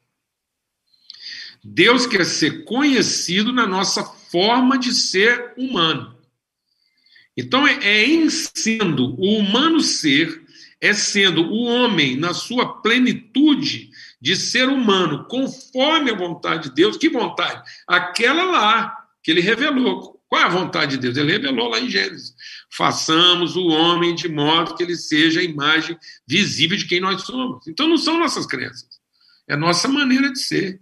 Deus 1.63 2.07
quer 2.07 2.25
ser 2.25 2.63
conhecido 2.63 3.51
na 3.51 3.67
nossa 3.67 4.03
forma 4.03 4.77
de 4.77 4.93
ser 4.93 5.53
humano. 5.57 6.17
Então, 7.35 7.67
é, 7.67 7.73
é 7.83 8.05
em 8.05 8.29
sendo 8.29 9.15
o 9.19 9.37
humano 9.37 9.81
ser, 9.81 10.43
é 10.79 10.93
sendo 10.93 11.41
o 11.43 11.63
homem 11.63 12.15
na 12.15 12.33
sua 12.33 12.81
plenitude 12.81 13.91
de 14.19 14.35
ser 14.35 14.69
humano, 14.69 15.25
conforme 15.25 16.09
a 16.09 16.15
vontade 16.15 16.69
de 16.69 16.75
Deus. 16.75 16.97
Que 16.97 17.09
vontade? 17.09 17.61
Aquela 17.85 18.45
lá 18.45 19.07
que 19.21 19.29
ele 19.29 19.41
revelou. 19.41 20.16
Qual 20.27 20.41
é 20.41 20.45
a 20.45 20.49
vontade 20.49 20.91
de 20.91 20.97
Deus? 20.97 21.17
Ele 21.17 21.31
revelou 21.31 21.69
lá 21.69 21.79
em 21.79 21.89
Gênesis. 21.89 22.35
Façamos 22.69 23.55
o 23.55 23.67
homem 23.67 24.13
de 24.13 24.27
modo 24.27 24.75
que 24.75 24.83
ele 24.83 24.95
seja 24.95 25.39
a 25.39 25.43
imagem 25.43 25.97
visível 26.27 26.77
de 26.77 26.85
quem 26.85 26.99
nós 26.99 27.21
somos. 27.23 27.65
Então 27.67 27.87
não 27.87 27.97
são 27.97 28.19
nossas 28.19 28.45
crenças. 28.45 28.87
É 29.47 29.53
a 29.53 29.57
nossa 29.57 29.87
maneira 29.87 30.31
de 30.31 30.39
ser. 30.39 30.81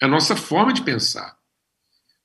É 0.00 0.06
a 0.06 0.08
nossa 0.08 0.34
forma 0.34 0.72
de 0.72 0.82
pensar. 0.82 1.38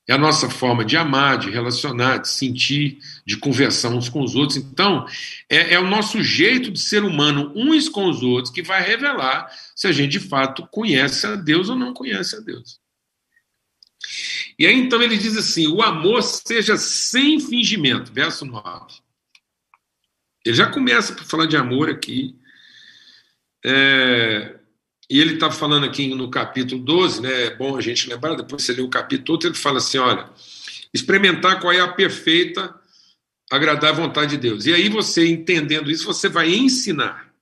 É 0.08 0.14
a 0.14 0.18
nossa 0.18 0.50
forma 0.50 0.86
de 0.86 0.96
amar, 0.96 1.40
de 1.40 1.50
relacionar, 1.50 2.18
de 2.18 2.30
sentir, 2.30 3.00
de 3.26 3.38
conversar 3.38 3.90
uns 3.90 4.08
com 4.08 4.22
os 4.22 4.36
outros. 4.36 4.56
Então, 4.56 5.06
é, 5.50 5.74
é, 5.74 5.80
o 5.80 5.88
nosso 5.88 6.22
jeito 6.22 6.72
de 6.72 6.80
ser 6.80 7.04
humano 7.04 7.52
uns 7.56 7.90
com 7.90 8.08
os 8.08 8.22
outros 8.22 8.54
que 8.54 8.62
vai 8.62 8.84
revelar 8.84 9.50
se 9.76 9.88
a 9.88 9.92
gente 9.92 10.12
de 10.12 10.20
fato 10.20 10.68
conhece 10.68 11.26
a 11.26 11.36
Deus 11.36 11.70
ou 11.70 11.76
não 11.76 11.92
conhece 11.92 12.36
a 12.36 12.40
Deus. 12.40 12.80
E 14.58 14.66
aí 14.66 14.76
então 14.76 15.02
ele 15.02 15.18
diz 15.18 15.38
assim: 15.38 15.68
o 15.68 15.82
amor 15.82 16.22
seja 16.24 16.78
sem 16.78 17.40
fingimento, 17.40 18.12
verso 18.14 18.46
9. 18.46 18.64
Ele 20.46 20.56
já 20.56 20.72
começa 20.72 21.14
por 21.14 21.24
falar 21.24 21.48
de 21.48 21.58
amor 21.58 21.90
aqui. 21.90 22.36
É, 23.66 24.56
e 25.10 25.20
ele 25.20 25.36
está 25.36 25.52
falando 25.52 25.86
aqui 25.86 26.08
no 26.14 26.30
capítulo 26.30 26.82
12, 26.82 27.22
né? 27.22 27.46
É 27.46 27.56
bom 27.56 27.76
a 27.76 27.82
gente 27.82 28.08
lembrar, 28.08 28.36
depois 28.36 28.64
você 28.64 28.74
lê 28.74 28.82
o 28.82 28.90
capítulo 28.90 29.26
todo, 29.26 29.48
ele 29.48 29.56
fala 29.56 29.78
assim: 29.78 29.98
olha, 29.98 30.30
experimentar 30.94 31.60
qual 31.60 31.74
é 31.74 31.80
a 31.80 31.92
perfeita, 31.92 32.74
agradar 33.52 33.92
a 33.92 33.96
vontade 33.96 34.32
de 34.32 34.38
Deus. 34.38 34.66
E 34.66 34.74
aí 34.74 34.90
você, 34.90 35.28
entendendo 35.28 35.92
isso, 35.92 36.06
você 36.06 36.30
vai 36.30 36.54
ensinar. 36.54 37.34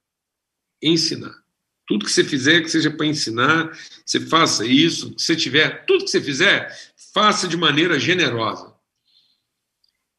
Ensinar. 0.82 1.43
Tudo 1.86 2.05
que 2.05 2.12
você 2.12 2.24
fizer, 2.24 2.62
que 2.62 2.70
seja 2.70 2.89
para 2.89 3.05
ensinar, 3.05 3.77
você 4.05 4.20
faça 4.22 4.65
isso. 4.65 5.13
Se 5.17 5.36
tiver, 5.36 5.86
tudo 5.86 6.05
que 6.05 6.12
você 6.12 6.22
fizer, 6.22 6.70
faça 7.13 7.48
de 7.48 7.55
maneira 7.55 8.00
generosa. 8.00 8.74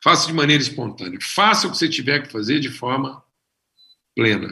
Faça 0.03 0.27
de 0.27 0.33
maneira 0.33 0.63
espontânea. 0.63 1.19
Faça 1.21 1.67
o 1.67 1.71
que 1.71 1.79
você 1.79 1.89
tiver 1.89 2.23
que 2.23 2.33
fazer 2.33 2.61
de 2.61 2.71
forma 2.71 3.25
plena. 4.15 4.49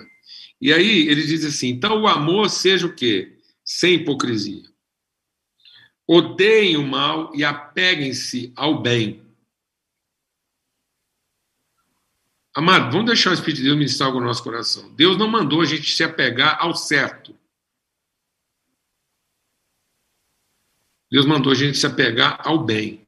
E 0.61 0.73
aí 0.73 1.09
ele 1.09 1.23
diz 1.23 1.45
assim: 1.45 1.69
então 1.69 2.03
o 2.03 2.09
amor 2.09 2.49
seja 2.49 2.87
o 2.87 2.95
quê? 2.95 3.39
Sem 3.65 3.95
hipocrisia. 3.95 4.63
Odeiem 6.07 6.77
o 6.77 6.87
mal 6.87 7.35
e 7.35 7.45
apeguem-se 7.45 8.53
ao 8.57 8.83
bem. 8.83 9.23
Amado, 12.55 12.93
vamos 12.93 13.07
deixar 13.07 13.31
o 13.31 13.35
Espírito 13.35 13.59
de 13.59 13.65
Deus 13.65 13.79
ministrar 13.79 14.09
algo 14.09 14.21
no 14.21 14.27
nosso 14.27 14.43
coração. 14.43 14.93
Deus 14.95 15.17
não 15.17 15.29
mandou 15.29 15.63
a 15.63 15.65
gente 15.65 15.91
se 15.91 16.05
apegar 16.05 16.59
ao 16.61 16.75
certo. 16.75 17.39
Deus 21.13 21.27
mandou 21.27 21.53
a 21.53 21.55
gente 21.55 21.77
se 21.77 21.87
apegar 21.87 22.41
ao 22.43 22.65
bem. 22.65 23.07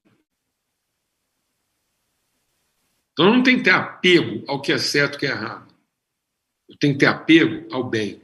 Então 3.11 3.33
não 3.33 3.43
tem 3.43 3.57
que 3.57 3.65
ter 3.65 3.71
apego 3.71 4.45
ao 4.47 4.61
que 4.61 4.73
é 4.73 4.77
certo 4.77 5.15
e 5.15 5.17
o 5.17 5.19
que 5.21 5.27
é 5.27 5.31
errado. 5.31 5.75
Eu 6.69 6.77
tenho 6.77 6.93
que 6.93 6.99
ter 6.99 7.07
apego 7.07 7.67
ao 7.75 7.83
bem. 7.83 8.21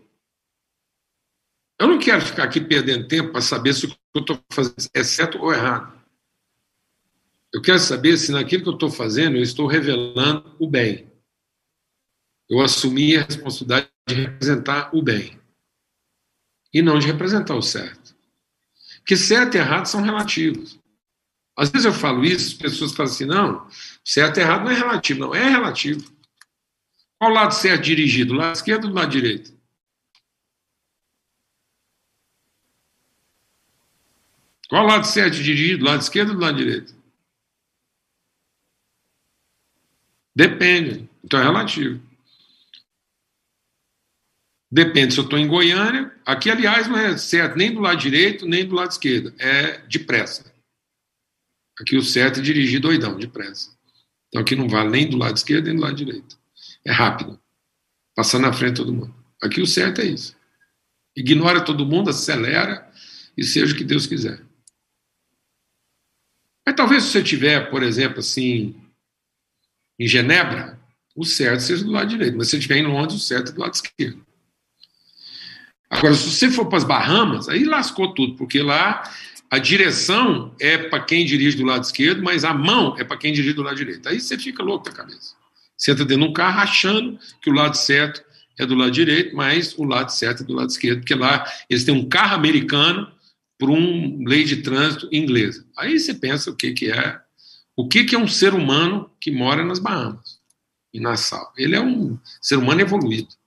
Eu 1.78 1.88
não 1.88 1.98
quero 1.98 2.20
ficar 2.20 2.44
aqui 2.44 2.60
perdendo 2.60 3.08
tempo 3.08 3.32
para 3.32 3.40
saber 3.40 3.72
se 3.72 3.86
o 3.86 3.88
que 3.88 3.96
eu 4.16 4.20
estou 4.20 4.38
fazendo 4.52 4.90
é 4.92 5.02
certo 5.02 5.38
ou 5.38 5.50
errado. 5.50 5.98
Eu 7.50 7.62
quero 7.62 7.78
saber 7.78 8.18
se 8.18 8.32
naquilo 8.32 8.62
que 8.62 8.68
eu 8.68 8.74
estou 8.74 8.90
fazendo 8.90 9.38
eu 9.38 9.42
estou 9.42 9.66
revelando 9.66 10.54
o 10.58 10.68
bem. 10.68 11.10
Eu 12.50 12.60
assumi 12.60 13.16
a 13.16 13.22
responsabilidade 13.22 13.88
de 14.06 14.14
representar 14.14 14.94
o 14.94 15.00
bem 15.00 15.40
e 16.70 16.82
não 16.82 16.98
de 16.98 17.06
representar 17.06 17.54
o 17.54 17.62
certo. 17.62 17.99
Porque 19.10 19.24
certo 19.24 19.56
e 19.56 19.58
errado 19.58 19.86
são 19.86 20.02
relativos. 20.02 20.78
Às 21.58 21.68
vezes 21.68 21.84
eu 21.84 21.92
falo 21.92 22.24
isso, 22.24 22.46
as 22.46 22.54
pessoas 22.54 22.92
falam 22.92 23.10
assim: 23.10 23.24
não, 23.24 23.68
certo 24.04 24.38
e 24.38 24.40
errado 24.40 24.62
não 24.62 24.70
é 24.70 24.74
relativo. 24.74 25.18
Não, 25.18 25.34
é 25.34 25.48
relativo. 25.48 26.08
Qual 27.18 27.32
lado 27.32 27.52
certo 27.52 27.82
dirigido? 27.82 28.34
Lado 28.34 28.54
esquerdo 28.54 28.86
ou 28.86 28.94
lado 28.94 29.10
direito? 29.10 29.52
Qual 34.68 34.86
lado 34.86 35.04
certo 35.04 35.34
dirigido? 35.34 35.84
Lado 35.84 36.02
esquerdo 36.02 36.34
ou 36.34 36.38
lado 36.38 36.56
direito? 36.56 36.94
Depende. 40.36 41.10
Então 41.24 41.40
é 41.40 41.42
relativo. 41.42 42.00
Depende 44.70 45.14
se 45.14 45.20
eu 45.20 45.24
estou 45.24 45.38
em 45.38 45.48
Goiânia. 45.48 46.12
Aqui, 46.24 46.48
aliás, 46.48 46.86
não 46.86 46.96
é 46.96 47.16
certo 47.18 47.56
nem 47.56 47.74
do 47.74 47.80
lado 47.80 47.98
direito, 47.98 48.46
nem 48.46 48.64
do 48.64 48.74
lado 48.74 48.90
esquerdo. 48.90 49.34
É 49.38 49.78
depressa. 49.88 50.52
Aqui 51.80 51.96
o 51.96 52.02
certo 52.02 52.38
é 52.38 52.42
dirigir 52.42 52.80
doidão, 52.80 53.16
depressa. 53.16 53.76
Então 54.28 54.40
aqui 54.40 54.54
não 54.54 54.68
vale 54.68 54.90
nem 54.90 55.08
do 55.08 55.16
lado 55.16 55.36
esquerdo, 55.36 55.66
nem 55.66 55.74
do 55.74 55.82
lado 55.82 55.96
direito. 55.96 56.38
É 56.84 56.92
rápido. 56.92 57.40
Passar 58.14 58.38
na 58.38 58.52
frente 58.52 58.76
todo 58.76 58.92
mundo. 58.92 59.14
Aqui 59.42 59.60
o 59.60 59.66
certo 59.66 60.00
é 60.02 60.04
isso. 60.04 60.36
Ignora 61.16 61.64
todo 61.64 61.86
mundo, 61.86 62.10
acelera 62.10 62.88
e 63.36 63.42
seja 63.42 63.74
o 63.74 63.76
que 63.76 63.82
Deus 63.82 64.06
quiser. 64.06 64.40
Mas 66.64 66.76
talvez 66.76 67.04
se 67.04 67.10
você 67.10 67.22
tiver, 67.22 67.70
por 67.70 67.82
exemplo, 67.82 68.20
assim, 68.20 68.80
em 69.98 70.06
Genebra, 70.06 70.78
o 71.16 71.24
certo 71.24 71.60
seja 71.60 71.82
do 71.82 71.90
lado 71.90 72.08
direito. 72.08 72.36
Mas 72.36 72.46
se 72.46 72.50
você 72.52 72.58
estiver 72.58 72.76
em 72.76 72.86
Londres, 72.86 73.20
o 73.20 73.26
certo 73.26 73.50
é 73.50 73.54
do 73.54 73.60
lado 73.60 73.74
esquerdo. 73.74 74.24
Agora, 75.90 76.14
se 76.14 76.30
você 76.30 76.50
for 76.50 76.66
para 76.66 76.78
as 76.78 76.84
Bahamas, 76.84 77.48
aí 77.48 77.64
lascou 77.64 78.14
tudo, 78.14 78.36
porque 78.36 78.62
lá 78.62 79.02
a 79.50 79.58
direção 79.58 80.54
é 80.60 80.78
para 80.78 81.00
quem 81.00 81.26
dirige 81.26 81.56
do 81.56 81.64
lado 81.64 81.82
esquerdo, 81.82 82.22
mas 82.22 82.44
a 82.44 82.54
mão 82.54 82.96
é 82.96 83.02
para 83.02 83.16
quem 83.16 83.32
dirige 83.32 83.54
do 83.54 83.62
lado 83.62 83.76
direito. 83.76 84.08
Aí 84.08 84.20
você 84.20 84.38
fica 84.38 84.62
louco 84.62 84.84
da 84.84 84.92
cabeça. 84.92 85.34
Você 85.76 85.90
entra 85.90 86.04
dentro 86.04 86.22
de 86.24 86.30
um 86.30 86.32
carro 86.32 86.60
achando 86.60 87.18
que 87.42 87.50
o 87.50 87.52
lado 87.52 87.76
certo 87.76 88.22
é 88.56 88.64
do 88.64 88.76
lado 88.76 88.92
direito, 88.92 89.34
mas 89.34 89.76
o 89.76 89.82
lado 89.82 90.10
certo 90.10 90.44
é 90.44 90.46
do 90.46 90.52
lado 90.52 90.70
esquerdo, 90.70 91.00
porque 91.00 91.14
lá 91.14 91.44
eles 91.68 91.82
têm 91.82 91.94
um 91.94 92.08
carro 92.08 92.36
americano 92.36 93.10
por 93.58 93.68
um 93.68 94.22
lei 94.24 94.44
de 94.44 94.58
trânsito 94.58 95.08
inglesa. 95.10 95.66
Aí 95.76 95.98
você 95.98 96.14
pensa 96.14 96.50
o 96.50 96.56
que, 96.56 96.72
que 96.72 96.90
é, 96.90 97.20
o 97.74 97.88
que, 97.88 98.04
que 98.04 98.14
é 98.14 98.18
um 98.18 98.28
ser 98.28 98.54
humano 98.54 99.10
que 99.20 99.32
mora 99.32 99.64
nas 99.64 99.80
Bahamas, 99.80 100.38
em 100.94 101.00
Nassau. 101.00 101.52
Ele 101.56 101.74
é 101.74 101.80
um 101.80 102.16
ser 102.40 102.56
humano 102.56 102.80
evoluído. 102.80 103.39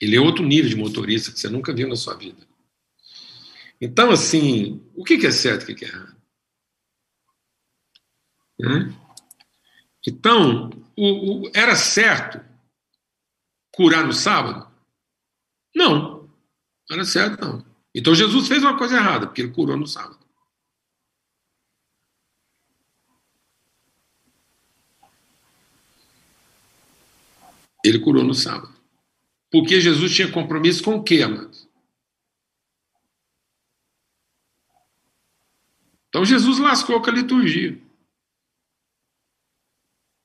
Ele 0.00 0.16
é 0.16 0.20
outro 0.20 0.44
nível 0.44 0.68
de 0.68 0.76
motorista 0.76 1.32
que 1.32 1.38
você 1.38 1.48
nunca 1.48 1.74
viu 1.74 1.88
na 1.88 1.96
sua 1.96 2.14
vida. 2.14 2.46
Então, 3.80 4.10
assim, 4.10 4.82
o 4.94 5.04
que 5.04 5.26
é 5.26 5.30
certo 5.30 5.70
e 5.70 5.72
o 5.72 5.76
que 5.76 5.84
é 5.84 5.88
errado? 5.88 6.16
Então, 10.06 10.70
o, 10.96 11.46
o, 11.46 11.50
era 11.54 11.74
certo 11.76 12.40
curar 13.72 14.06
no 14.06 14.12
sábado? 14.12 14.70
Não. 15.74 16.30
Era 16.90 17.04
certo, 17.04 17.44
não. 17.44 17.76
Então 17.94 18.14
Jesus 18.14 18.46
fez 18.46 18.62
uma 18.62 18.76
coisa 18.76 18.96
errada, 18.96 19.26
porque 19.26 19.42
ele 19.42 19.52
curou 19.52 19.76
no 19.76 19.86
sábado. 19.86 20.18
Ele 27.84 27.98
curou 28.00 28.24
no 28.24 28.34
sábado. 28.34 28.75
Porque 29.50 29.80
Jesus 29.80 30.14
tinha 30.14 30.30
compromisso 30.30 30.82
com 30.82 30.96
o 30.96 31.02
quê, 31.02 31.22
amados? 31.22 31.68
Então 36.08 36.24
Jesus 36.24 36.58
lascou 36.58 37.00
com 37.02 37.10
a 37.10 37.12
liturgia. 37.12 37.78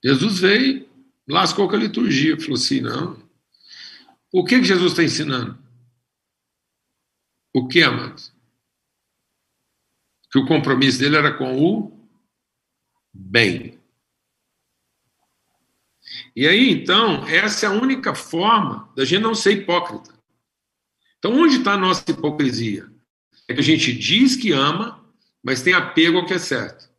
Jesus 0.03 0.39
veio, 0.39 0.89
lascou 1.27 1.67
com 1.67 1.75
a 1.75 1.79
liturgia. 1.79 2.39
Falou 2.39 2.55
assim: 2.55 2.81
não. 2.81 3.21
O 4.31 4.45
que, 4.45 4.63
Jesus 4.63 4.93
está 4.93 5.03
ensinando? 5.03 5.61
O 7.53 7.67
que, 7.67 7.83
amados? 7.83 8.33
Que 10.31 10.39
o 10.39 10.47
compromisso 10.47 10.99
dele 10.99 11.17
era 11.17 11.37
com 11.37 11.61
o 11.61 12.09
bem. 13.13 13.80
E 16.35 16.47
aí, 16.47 16.69
então, 16.69 17.27
essa 17.27 17.65
é 17.65 17.69
a 17.69 17.73
única 17.73 18.15
forma 18.15 18.91
da 18.95 19.05
gente 19.05 19.21
não 19.21 19.35
ser 19.35 19.53
hipócrita. 19.53 20.13
Então, 21.17 21.33
onde 21.33 21.57
está 21.57 21.73
a 21.73 21.77
nossa 21.77 22.09
hipocrisia? 22.09 22.89
É 23.47 23.53
que 23.53 23.59
a 23.59 23.63
gente 23.63 23.93
diz 23.93 24.35
que 24.35 24.51
ama, 24.51 25.05
mas 25.43 25.61
tem 25.61 25.73
apego 25.73 26.17
ao 26.17 26.25
que 26.25 26.33
é 26.33 26.39
certo. 26.39 26.89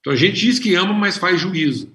Então, 0.00 0.12
a 0.12 0.16
gente 0.16 0.34
diz 0.34 0.58
que 0.58 0.74
ama, 0.74 0.92
mas 0.92 1.16
faz 1.16 1.40
juízo. 1.40 1.94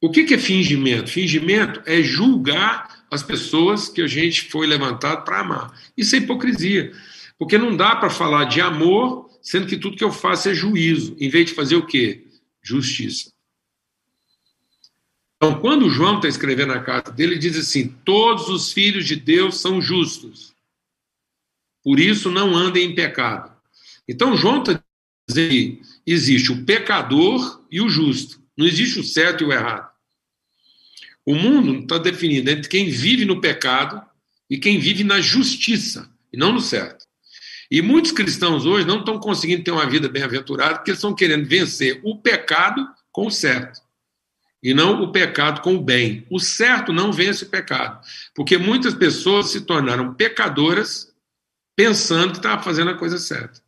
O 0.00 0.10
que 0.10 0.34
é 0.34 0.38
fingimento? 0.38 1.10
Fingimento 1.10 1.80
é 1.86 2.02
julgar 2.02 3.06
as 3.08 3.22
pessoas 3.22 3.88
que 3.88 4.02
a 4.02 4.06
gente 4.08 4.50
foi 4.50 4.66
levantado 4.66 5.24
para 5.24 5.40
amar. 5.40 5.80
Isso 5.96 6.16
é 6.16 6.18
hipocrisia. 6.18 6.92
Porque 7.38 7.56
não 7.56 7.76
dá 7.76 7.94
para 7.94 8.10
falar 8.10 8.46
de 8.46 8.60
amor 8.60 9.30
sendo 9.42 9.66
que 9.66 9.76
tudo 9.76 9.96
que 9.96 10.04
eu 10.04 10.12
faço 10.12 10.48
é 10.48 10.54
juízo, 10.54 11.16
em 11.18 11.28
vez 11.28 11.46
de 11.46 11.54
fazer 11.54 11.76
o 11.76 11.86
quê? 11.86 12.26
Justiça. 12.62 13.32
Então, 15.36 15.58
quando 15.60 15.90
João 15.90 16.16
está 16.16 16.28
escrevendo 16.28 16.72
a 16.72 16.80
carta 16.80 17.10
dele, 17.10 17.32
ele 17.32 17.40
diz 17.40 17.58
assim: 17.58 17.88
todos 18.04 18.48
os 18.48 18.72
filhos 18.72 19.04
de 19.04 19.16
Deus 19.16 19.60
são 19.60 19.82
justos, 19.82 20.54
por 21.82 21.98
isso 21.98 22.30
não 22.30 22.54
andem 22.54 22.90
em 22.90 22.94
pecado. 22.94 23.52
Então, 24.08 24.36
João 24.36 24.60
está 24.60 24.80
dizendo 25.28 25.50
que 25.50 25.82
existe 26.06 26.52
o 26.52 26.64
pecador 26.64 27.64
e 27.70 27.80
o 27.80 27.88
justo, 27.88 28.40
não 28.56 28.64
existe 28.64 29.00
o 29.00 29.04
certo 29.04 29.42
e 29.42 29.46
o 29.48 29.52
errado. 29.52 29.90
O 31.26 31.34
mundo 31.34 31.80
está 31.80 31.98
definido 31.98 32.48
entre 32.48 32.68
quem 32.68 32.88
vive 32.88 33.24
no 33.24 33.40
pecado 33.40 34.00
e 34.48 34.58
quem 34.58 34.78
vive 34.78 35.02
na 35.02 35.20
justiça, 35.20 36.08
e 36.32 36.36
não 36.36 36.52
no 36.52 36.60
certo. 36.60 37.01
E 37.72 37.80
muitos 37.80 38.12
cristãos 38.12 38.66
hoje 38.66 38.86
não 38.86 38.98
estão 38.98 39.18
conseguindo 39.18 39.64
ter 39.64 39.70
uma 39.70 39.88
vida 39.88 40.06
bem-aventurada 40.06 40.74
porque 40.74 40.90
eles 40.90 40.98
estão 40.98 41.14
querendo 41.14 41.48
vencer 41.48 42.02
o 42.04 42.18
pecado 42.18 42.86
com 43.10 43.28
o 43.28 43.30
certo. 43.30 43.80
E 44.62 44.74
não 44.74 45.02
o 45.02 45.10
pecado 45.10 45.62
com 45.62 45.76
o 45.76 45.82
bem. 45.82 46.26
O 46.28 46.38
certo 46.38 46.92
não 46.92 47.10
vence 47.10 47.44
o 47.44 47.48
pecado. 47.48 47.98
Porque 48.34 48.58
muitas 48.58 48.92
pessoas 48.92 49.48
se 49.48 49.62
tornaram 49.62 50.12
pecadoras 50.12 51.14
pensando 51.74 52.32
que 52.32 52.36
estavam 52.36 52.62
fazendo 52.62 52.90
a 52.90 52.94
coisa 52.94 53.16
certa. 53.16 53.62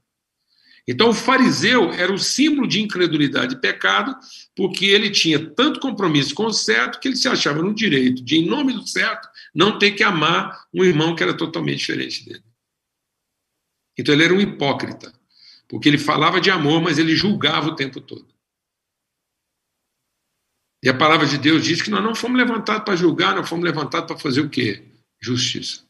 Então, 0.87 1.09
o 1.09 1.15
fariseu 1.15 1.91
era 1.91 2.13
o 2.13 2.19
símbolo 2.19 2.69
de 2.69 2.83
incredulidade 2.83 3.55
e 3.55 3.59
pecado, 3.59 4.15
porque 4.55 4.85
ele 4.85 5.09
tinha 5.09 5.39
tanto 5.39 5.81
compromisso 5.81 6.35
com 6.35 6.45
o 6.45 6.53
certo 6.53 7.01
que 7.01 7.09
ele 7.09 7.17
se 7.17 7.27
achava 7.27 7.63
no 7.63 7.75
direito 7.75 8.23
de, 8.23 8.37
em 8.37 8.47
nome 8.47 8.75
do 8.75 8.87
certo, 8.87 9.27
não 9.55 9.79
ter 9.79 9.93
que 9.93 10.03
amar 10.03 10.67
um 10.75 10.85
irmão 10.85 11.17
que 11.17 11.23
era 11.23 11.33
totalmente 11.33 11.79
diferente 11.79 12.27
dele. 12.27 12.44
Então 13.97 14.15
ele 14.15 14.25
era 14.25 14.35
um 14.35 14.41
hipócrita, 14.41 15.13
porque 15.69 15.89
ele 15.89 15.99
falava 15.99 16.41
de 16.41 16.51
amor, 16.51 16.83
mas 16.83 16.99
ele 16.99 17.15
julgava 17.15 17.69
o 17.69 17.77
tempo 17.77 18.01
todo. 18.01 18.27
E 20.83 20.89
a 20.89 20.95
palavra 20.95 21.27
de 21.27 21.39
Deus 21.39 21.65
diz 21.65 21.81
que 21.81 21.91
nós 21.91 22.03
não 22.03 22.15
fomos 22.15 22.37
levantados 22.37 22.85
para 22.85 22.97
julgar, 22.97 23.35
nós 23.35 23.49
fomos 23.49 23.65
levantados 23.65 24.07
para 24.07 24.19
fazer 24.19 24.43
o 24.43 24.51
quê? 24.51 24.85
Justiça. 25.19 25.83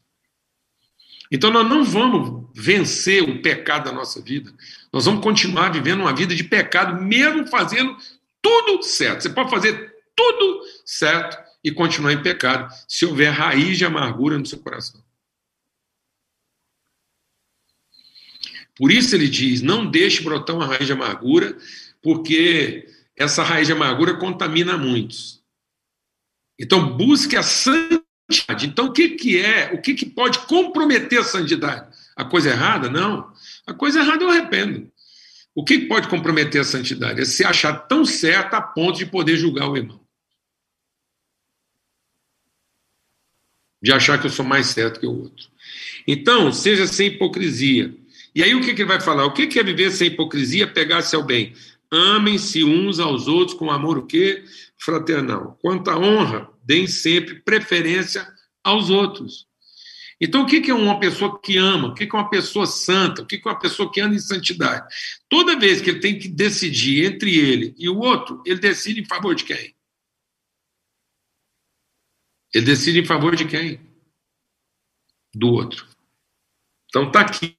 Então 1.33 1.51
nós 1.51 1.69
não 1.69 1.83
vamos 1.83 2.49
vencer 2.55 3.23
o 3.23 3.43
pecado 3.43 3.87
da 3.87 3.93
nossa 3.93 4.21
vida. 4.21 4.55
Nós 4.93 5.05
vamos 5.07 5.23
continuar 5.23 5.73
vivendo 5.73 6.01
uma 6.01 6.15
vida 6.15 6.33
de 6.33 6.45
pecado, 6.45 7.03
mesmo 7.03 7.47
fazendo 7.49 7.97
tudo 8.41 8.83
certo. 8.85 9.23
Você 9.23 9.31
pode 9.31 9.51
fazer 9.51 9.97
tudo 10.15 10.63
certo 10.85 11.37
e 11.65 11.73
continuar 11.73 12.13
em 12.13 12.23
pecado, 12.23 12.73
se 12.87 13.05
houver 13.07 13.33
raiz 13.33 13.79
de 13.79 13.85
amargura 13.85 14.39
no 14.39 14.47
seu 14.47 14.59
coração. 14.59 15.03
Por 18.77 18.91
isso 18.91 19.15
ele 19.15 19.29
diz: 19.29 19.63
não 19.63 19.89
deixe 19.89 20.23
brotar 20.23 20.57
uma 20.57 20.67
raiz 20.67 20.87
de 20.87 20.93
amargura, 20.93 21.57
porque 22.03 22.89
essa 23.17 23.43
raiz 23.43 23.67
de 23.67 23.73
amargura 23.73 24.17
contamina 24.17 24.77
muitos. 24.77 25.43
Então, 26.59 26.97
busque 26.97 27.37
a 27.37 27.43
santidade. 27.43 28.67
Então, 28.67 28.87
o 28.87 28.93
que, 28.93 29.11
que 29.11 29.39
é? 29.39 29.73
O 29.73 29.81
que, 29.81 29.95
que 29.95 30.07
pode 30.07 30.39
comprometer 30.41 31.19
a 31.19 31.25
santidade? 31.25 31.95
A 32.17 32.25
coisa 32.25 32.51
errada? 32.51 32.89
Não. 32.89 33.33
A 33.67 33.75
coisa 33.75 34.01
errada 34.01 34.23
eu 34.23 34.31
arrependo. 34.31 34.91
O 35.55 35.65
que 35.65 35.87
pode 35.87 36.09
comprometer 36.09 36.61
a 36.61 36.65
santidade? 36.65 37.21
É 37.21 37.25
se 37.25 37.45
achar 37.45 37.73
tão 37.87 38.05
certo 38.05 38.55
a 38.55 38.61
ponto 38.61 38.99
de 38.99 39.07
poder 39.07 39.37
julgar 39.37 39.69
o 39.69 39.77
irmão. 39.77 40.01
De 43.81 43.93
achar 43.93 44.21
que 44.21 44.27
eu 44.27 44.31
sou 44.31 44.45
mais 44.45 44.69
certo 44.69 44.99
que 44.99 45.07
o 45.07 45.13
outro. 45.13 45.49
Então, 46.07 46.53
seja 46.53 46.87
sem 46.87 47.09
hipocrisia. 47.09 47.95
E 48.35 48.43
aí 48.43 48.55
o 48.55 48.61
que, 48.61 48.75
que 48.75 48.83
ele 48.83 48.89
vai 48.89 49.01
falar? 49.01 49.25
O 49.25 49.33
que, 49.33 49.47
que 49.47 49.59
é 49.59 49.63
viver 49.63 49.91
sem 49.91 50.09
hipocrisia, 50.09 50.67
pegar-se 50.67 51.15
ao 51.15 51.23
bem? 51.23 51.55
Amem-se 51.91 52.65
uns 52.65 52.99
aos 52.99 53.29
outros 53.29 53.57
com 53.57 53.71
amor 53.71 53.99
o 53.99 54.07
quê? 54.07 54.45
Fraternal. 54.77 55.57
Quanto 55.63 55.89
à 55.91 55.99
honra, 55.99 56.51
deem 56.65 56.87
sempre 56.87 57.41
preferência 57.41 58.27
aos 58.65 58.91
outros. 58.91 59.47
Então, 60.21 60.43
o 60.43 60.47
que 60.47 60.71
é 60.71 60.75
uma 60.75 60.99
pessoa 60.99 61.41
que 61.41 61.57
ama? 61.57 61.89
O 61.89 61.95
que 61.95 62.05
é 62.05 62.13
uma 62.13 62.31
pessoa 62.31 62.67
santa? 62.67 63.23
O 63.23 63.27
que 63.27 63.37
é 63.37 63.49
uma 63.49 63.59
pessoa 63.59 63.93
que 63.93 64.01
anda 64.01 64.15
em 64.15 64.19
santidade? 64.19 64.87
Toda 65.29 65.59
vez 65.59 65.81
que 65.81 65.91
ele 65.91 66.01
tem 66.01 66.19
que 66.19 66.29
decidir 66.29 67.05
entre 67.05 67.37
ele 67.37 67.75
e 67.77 67.89
o 67.89 67.99
outro, 67.99 68.43
ele 68.47 68.59
decide 68.59 69.01
em 69.01 69.05
favor 69.05 69.35
de 69.35 69.45
quem? 69.45 69.75
Ele 72.53 72.65
decide 72.65 73.01
em 73.01 73.05
favor 73.05 73.35
de 73.35 73.45
quem? 73.45 73.81
Do 75.35 75.49
outro. 75.49 75.87
Então, 76.89 77.09
está 77.09 77.21
aqui. 77.21 77.57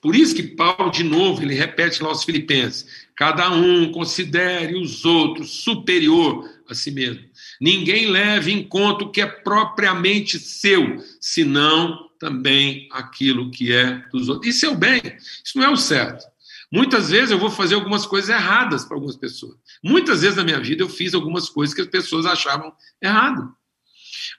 Por 0.00 0.16
isso 0.16 0.34
que 0.34 0.42
Paulo, 0.42 0.90
de 0.90 1.04
novo, 1.04 1.42
ele 1.42 1.54
repete 1.54 2.02
lá 2.02 2.08
aos 2.08 2.24
Filipenses: 2.24 2.86
cada 3.14 3.50
um 3.50 3.92
considere 3.92 4.74
os 4.74 5.04
outros 5.04 5.50
superior 5.62 6.48
a 6.68 6.74
si 6.74 6.90
mesmo. 6.90 7.22
Ninguém 7.60 8.06
leve 8.06 8.52
em 8.52 8.62
conta 8.62 9.04
o 9.04 9.10
que 9.10 9.20
é 9.20 9.26
propriamente 9.26 10.38
seu, 10.38 10.96
senão 11.20 12.08
também 12.18 12.88
aquilo 12.92 13.50
que 13.50 13.72
é 13.72 14.04
dos 14.10 14.28
outros. 14.28 14.54
Isso 14.54 14.66
é 14.66 14.68
o 14.68 14.76
bem, 14.76 15.00
isso 15.44 15.56
não 15.56 15.64
é 15.64 15.70
o 15.70 15.76
certo. 15.76 16.24
Muitas 16.72 17.10
vezes 17.10 17.32
eu 17.32 17.38
vou 17.38 17.50
fazer 17.50 17.74
algumas 17.74 18.06
coisas 18.06 18.30
erradas 18.30 18.84
para 18.84 18.96
algumas 18.96 19.16
pessoas. 19.16 19.56
Muitas 19.82 20.22
vezes 20.22 20.36
na 20.36 20.44
minha 20.44 20.60
vida 20.60 20.82
eu 20.82 20.88
fiz 20.88 21.14
algumas 21.14 21.48
coisas 21.48 21.74
que 21.74 21.80
as 21.80 21.88
pessoas 21.88 22.26
achavam 22.26 22.72
errado. 23.02 23.52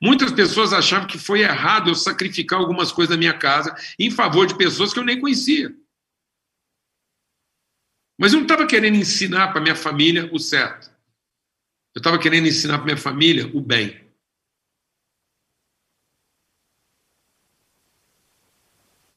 Muitas 0.02 0.32
pessoas 0.32 0.74
achavam 0.74 1.08
que 1.08 1.18
foi 1.18 1.42
errado 1.42 1.90
eu 1.90 1.96
sacrificar 1.96 2.60
algumas 2.60 2.92
coisas 2.92 3.16
da 3.16 3.20
minha 3.20 3.38
casa 3.38 3.76
em 3.98 4.12
favor 4.12 4.46
de 4.46 4.58
pessoas 4.58 4.94
que 4.94 5.00
eu 5.00 5.06
nem 5.06 5.20
conhecia. 5.20 5.76
Mas 8.18 8.34
eu 8.34 8.38
não 8.38 8.44
estava 8.44 8.68
querendo 8.68 8.98
ensinar 8.98 9.52
para 9.52 9.62
minha 9.62 9.76
família 9.76 10.30
o 10.32 10.40
certo. 10.40 10.92
Eu 11.96 12.00
estava 12.00 12.20
querendo 12.20 12.48
ensinar 12.48 12.78
para 12.78 12.86
minha 12.86 12.98
família 12.98 13.50
o 13.54 13.60
bem. 13.60 14.00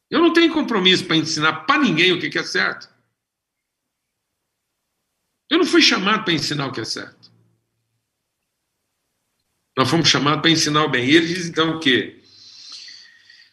Eu 0.09 0.21
não 0.21 0.33
tenho 0.33 0.53
compromisso 0.53 1.05
para 1.07 1.17
ensinar 1.17 1.65
para 1.67 1.83
ninguém 1.83 2.13
o 2.13 2.21
que 2.21 2.39
é 2.39 2.43
certo. 2.43 2.89
Eu 5.51 5.59
não 5.59 5.67
fui 5.67 5.83
chamado 5.83 6.25
para 6.25 6.33
ensinar 6.33 6.67
o 6.67 6.73
que 6.73 6.81
é 6.81 6.85
certo. 6.85 7.34
Nós 9.77 9.91
fomos 9.91 10.09
chamados 10.09 10.43
para 10.43 10.51
ensinar 10.51 10.85
o 10.85 10.89
bem. 10.89 11.05
E 11.05 11.17
ele 11.17 11.27
diz 11.27 11.47
então 11.47 11.77
o 11.77 11.81
quê? 11.81 12.21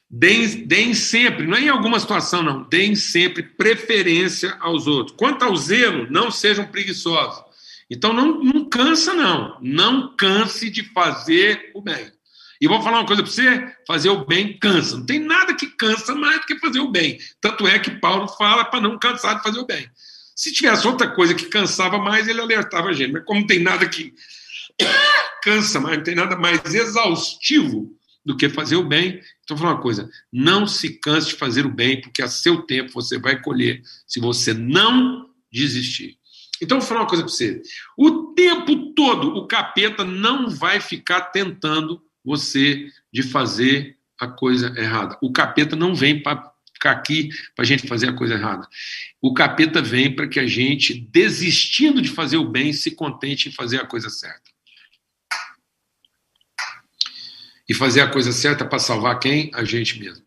Deem, 0.09 0.65
deem 0.65 0.93
sempre, 0.93 1.47
não 1.47 1.57
é 1.57 1.61
em 1.61 1.69
alguma 1.69 1.97
situação, 1.97 2.43
não, 2.43 2.63
deem 2.63 2.95
sempre 2.95 3.43
preferência 3.43 4.57
aos 4.59 4.85
outros. 4.85 5.15
Quanto 5.17 5.43
ao 5.43 5.55
zelo, 5.55 6.05
não 6.11 6.29
sejam 6.29 6.67
preguiçosos. 6.67 7.41
Então 7.89 8.11
não, 8.11 8.43
não 8.43 8.69
cansa, 8.69 9.13
não. 9.13 9.57
Não 9.61 10.15
canse 10.15 10.69
de 10.69 10.83
fazer 10.83 11.71
o 11.73 11.81
bem. 11.81 12.11
E 12.59 12.67
vou 12.67 12.81
falar 12.81 12.99
uma 12.99 13.07
coisa 13.07 13.23
para 13.23 13.31
você: 13.31 13.75
fazer 13.87 14.09
o 14.09 14.25
bem 14.25 14.57
cansa. 14.57 14.97
Não 14.97 15.05
tem 15.05 15.19
nada 15.19 15.53
que 15.53 15.67
cansa 15.67 16.13
mais 16.13 16.41
do 16.41 16.45
que 16.45 16.59
fazer 16.59 16.79
o 16.79 16.91
bem. 16.91 17.17
Tanto 17.39 17.67
é 17.67 17.79
que 17.79 17.91
Paulo 17.91 18.27
fala 18.27 18.65
para 18.65 18.79
não 18.79 18.99
cansar 18.99 19.37
de 19.37 19.43
fazer 19.43 19.59
o 19.59 19.65
bem. 19.65 19.89
Se 20.35 20.53
tivesse 20.53 20.85
outra 20.85 21.09
coisa 21.09 21.33
que 21.33 21.45
cansava 21.45 21.97
mais, 21.97 22.27
ele 22.27 22.39
alertava 22.39 22.89
a 22.89 22.93
gente. 22.93 23.11
Mas 23.11 23.23
como 23.25 23.41
não 23.41 23.47
tem 23.47 23.59
nada 23.59 23.87
que 23.87 24.13
cansa 25.41 25.79
mais, 25.79 25.97
não 25.97 26.03
tem 26.03 26.15
nada 26.15 26.35
mais 26.35 26.73
exaustivo 26.73 27.91
do 28.25 28.37
que 28.37 28.49
fazer 28.49 28.75
o 28.75 28.87
bem. 28.87 29.19
Então, 29.43 29.57
vou 29.57 29.59
falar 29.59 29.73
uma 29.73 29.81
coisa: 29.81 30.09
não 30.31 30.67
se 30.67 30.99
canse 30.99 31.29
de 31.29 31.35
fazer 31.35 31.65
o 31.65 31.73
bem, 31.73 31.99
porque 31.99 32.21
a 32.21 32.27
seu 32.27 32.61
tempo 32.61 32.91
você 32.93 33.17
vai 33.17 33.41
colher, 33.41 33.81
se 34.07 34.19
você 34.19 34.53
não 34.53 35.29
desistir. 35.51 36.17
Então, 36.61 36.79
vou 36.79 36.87
falar 36.87 37.01
uma 37.01 37.07
coisa 37.07 37.23
para 37.23 37.31
você. 37.31 37.61
O 37.97 38.33
tempo 38.33 38.93
todo, 38.93 39.35
o 39.35 39.47
capeta 39.47 40.03
não 40.03 40.49
vai 40.49 40.79
ficar 40.79 41.21
tentando 41.21 42.01
você 42.23 42.87
de 43.11 43.23
fazer 43.23 43.97
a 44.19 44.27
coisa 44.27 44.67
errada. 44.77 45.17
O 45.21 45.31
capeta 45.31 45.75
não 45.75 45.95
vem 45.95 46.21
para 46.21 46.51
ficar 46.73 46.91
aqui 46.91 47.29
para 47.55 47.63
a 47.63 47.65
gente 47.65 47.87
fazer 47.87 48.09
a 48.09 48.13
coisa 48.13 48.35
errada. 48.35 48.67
O 49.19 49.33
capeta 49.33 49.81
vem 49.81 50.15
para 50.15 50.27
que 50.27 50.39
a 50.39 50.45
gente, 50.45 50.93
desistindo 51.11 52.01
de 52.01 52.09
fazer 52.09 52.37
o 52.37 52.49
bem, 52.49 52.71
se 52.71 52.91
contente 52.91 53.49
em 53.49 53.51
fazer 53.51 53.81
a 53.81 53.85
coisa 53.85 54.09
certa. 54.09 54.51
E 57.71 57.73
fazer 57.73 58.01
a 58.01 58.11
coisa 58.11 58.33
certa 58.33 58.65
para 58.65 58.79
salvar 58.79 59.17
quem? 59.17 59.49
A 59.53 59.63
gente 59.63 59.97
mesmo. 59.97 60.25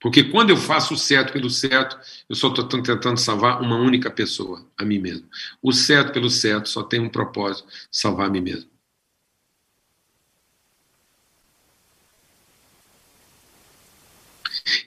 Porque 0.00 0.24
quando 0.24 0.48
eu 0.48 0.56
faço 0.56 0.94
o 0.94 0.96
certo 0.96 1.30
pelo 1.30 1.50
certo, 1.50 2.00
eu 2.26 2.34
só 2.34 2.48
estou 2.48 2.66
tentando 2.66 3.18
salvar 3.18 3.60
uma 3.60 3.76
única 3.76 4.10
pessoa, 4.10 4.66
a 4.78 4.82
mim 4.82 4.98
mesmo. 4.98 5.28
O 5.60 5.74
certo 5.74 6.10
pelo 6.10 6.30
certo 6.30 6.70
só 6.70 6.82
tem 6.82 7.00
um 7.00 7.10
propósito: 7.10 7.68
salvar 7.90 8.28
a 8.28 8.30
mim 8.30 8.40
mesmo. 8.40 8.70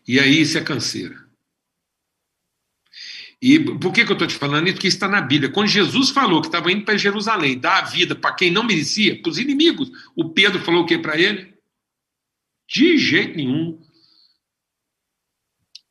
E 0.07 0.19
aí 0.19 0.41
isso 0.41 0.57
é 0.57 0.63
canseira. 0.63 1.28
E 3.41 3.57
por 3.59 3.93
que, 3.93 4.03
que 4.03 4.11
eu 4.11 4.13
estou 4.13 4.27
te 4.27 4.35
falando 4.35 4.65
isso? 4.65 4.75
Porque 4.75 4.87
está 4.87 5.07
na 5.07 5.21
Bíblia. 5.21 5.51
Quando 5.51 5.67
Jesus 5.67 6.09
falou 6.09 6.41
que 6.41 6.47
estava 6.47 6.71
indo 6.71 6.83
para 6.83 6.97
Jerusalém, 6.97 7.57
dar 7.57 7.79
a 7.79 7.85
vida 7.85 8.13
para 8.13 8.33
quem 8.33 8.51
não 8.51 8.63
merecia, 8.63 9.21
para 9.21 9.29
os 9.29 9.37
inimigos, 9.37 9.89
o 10.15 10.29
Pedro 10.29 10.59
falou 10.59 10.83
o 10.83 10.85
que 10.85 10.97
para 10.97 11.17
ele? 11.17 11.53
De 12.67 12.97
jeito 12.97 13.37
nenhum. 13.37 13.81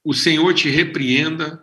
O 0.04 0.12
Senhor 0.12 0.52
te 0.52 0.68
repreenda. 0.68 1.62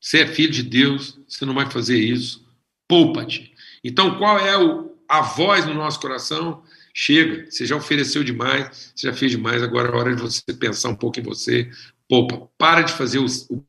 Você 0.00 0.20
é 0.20 0.26
filho 0.26 0.52
de 0.52 0.62
Deus, 0.62 1.18
você 1.28 1.44
não 1.44 1.54
vai 1.54 1.70
fazer 1.70 1.98
isso. 1.98 2.46
Poupa-te. 2.86 3.52
Então, 3.84 4.16
qual 4.16 4.38
é 4.38 4.56
o, 4.56 4.96
a 5.08 5.20
voz 5.20 5.66
no 5.66 5.74
nosso 5.74 6.00
coração? 6.00 6.62
Chega, 6.94 7.50
você 7.50 7.66
já 7.66 7.76
ofereceu 7.76 8.24
demais, 8.24 8.92
você 8.94 9.08
já 9.08 9.12
fez 9.12 9.30
demais, 9.32 9.62
agora 9.62 9.88
é 9.88 9.94
hora 9.94 10.16
de 10.16 10.22
você 10.22 10.42
pensar 10.54 10.88
um 10.88 10.96
pouco 10.96 11.20
em 11.20 11.22
você. 11.22 11.70
Poupa, 12.08 12.48
para 12.56 12.82
de 12.82 12.92
fazer 12.92 13.18
o, 13.18 13.26
o 13.50 13.64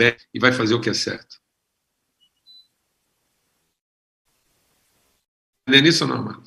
bem 0.00 0.16
e 0.32 0.38
vai 0.38 0.52
fazer 0.52 0.74
o 0.74 0.80
que 0.80 0.88
é 0.88 0.94
certo. 0.94 1.36
Entendeu 5.62 5.82
nisso 5.82 6.04
ou 6.04 6.10
não, 6.10 6.16
amado? 6.16 6.42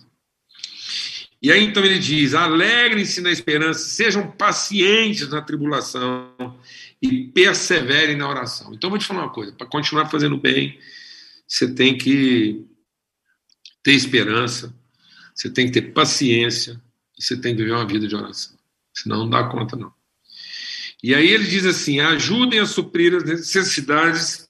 E 1.41 1.51
aí 1.51 1.63
então 1.63 1.83
ele 1.85 1.99
diz: 1.99 2.33
alegrem-se 2.33 3.21
na 3.21 3.31
esperança, 3.31 3.79
sejam 3.79 4.31
pacientes 4.31 5.29
na 5.29 5.41
tribulação 5.41 6.59
e 7.01 7.27
perseverem 7.27 8.15
na 8.15 8.27
oração. 8.29 8.73
Então 8.73 8.89
vou 8.89 8.97
te 8.97 9.05
falar 9.05 9.23
uma 9.23 9.33
coisa: 9.33 9.51
para 9.51 9.67
continuar 9.67 10.09
fazendo 10.09 10.37
bem, 10.37 10.79
você 11.47 11.73
tem 11.73 11.97
que 11.97 12.65
ter 13.83 13.93
esperança, 13.93 14.73
você 15.35 15.49
tem 15.49 15.67
que 15.67 15.73
ter 15.73 15.93
paciência 15.93 16.81
e 17.17 17.23
você 17.23 17.35
tem 17.39 17.55
que 17.55 17.61
viver 17.61 17.75
uma 17.75 17.87
vida 17.87 18.07
de 18.07 18.15
oração. 18.15 18.57
Senão 18.93 19.19
não 19.19 19.29
dá 19.29 19.43
conta, 19.49 19.75
não. 19.75 19.93
E 21.03 21.13
aí 21.13 21.27
ele 21.27 21.45
diz 21.45 21.65
assim: 21.65 21.99
ajudem 21.99 22.61
a 22.61 22.65
suprir 22.65 23.13
as 23.13 23.25
necessidades 23.25 24.47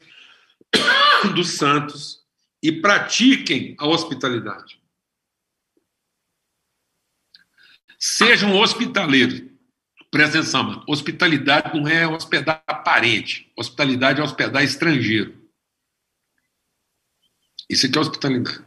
dos 1.34 1.50
santos 1.50 2.24
e 2.62 2.72
pratiquem 2.72 3.76
a 3.80 3.88
hospitalidade. 3.88 4.80
Sejam 7.98 8.56
hospitaleiros. 8.56 9.42
Presta 10.12 10.38
atenção, 10.38 10.64
mano. 10.64 10.84
Hospitalidade 10.88 11.76
não 11.76 11.88
é 11.88 12.08
hospedar 12.08 12.62
parente. 12.86 13.52
Hospitalidade 13.58 14.22
é 14.22 14.24
hospedar 14.24 14.64
estrangeiro. 14.64 15.42
Isso 17.68 17.88
aqui 17.88 17.98
é 17.98 18.02
hospitalidade. 18.02 18.64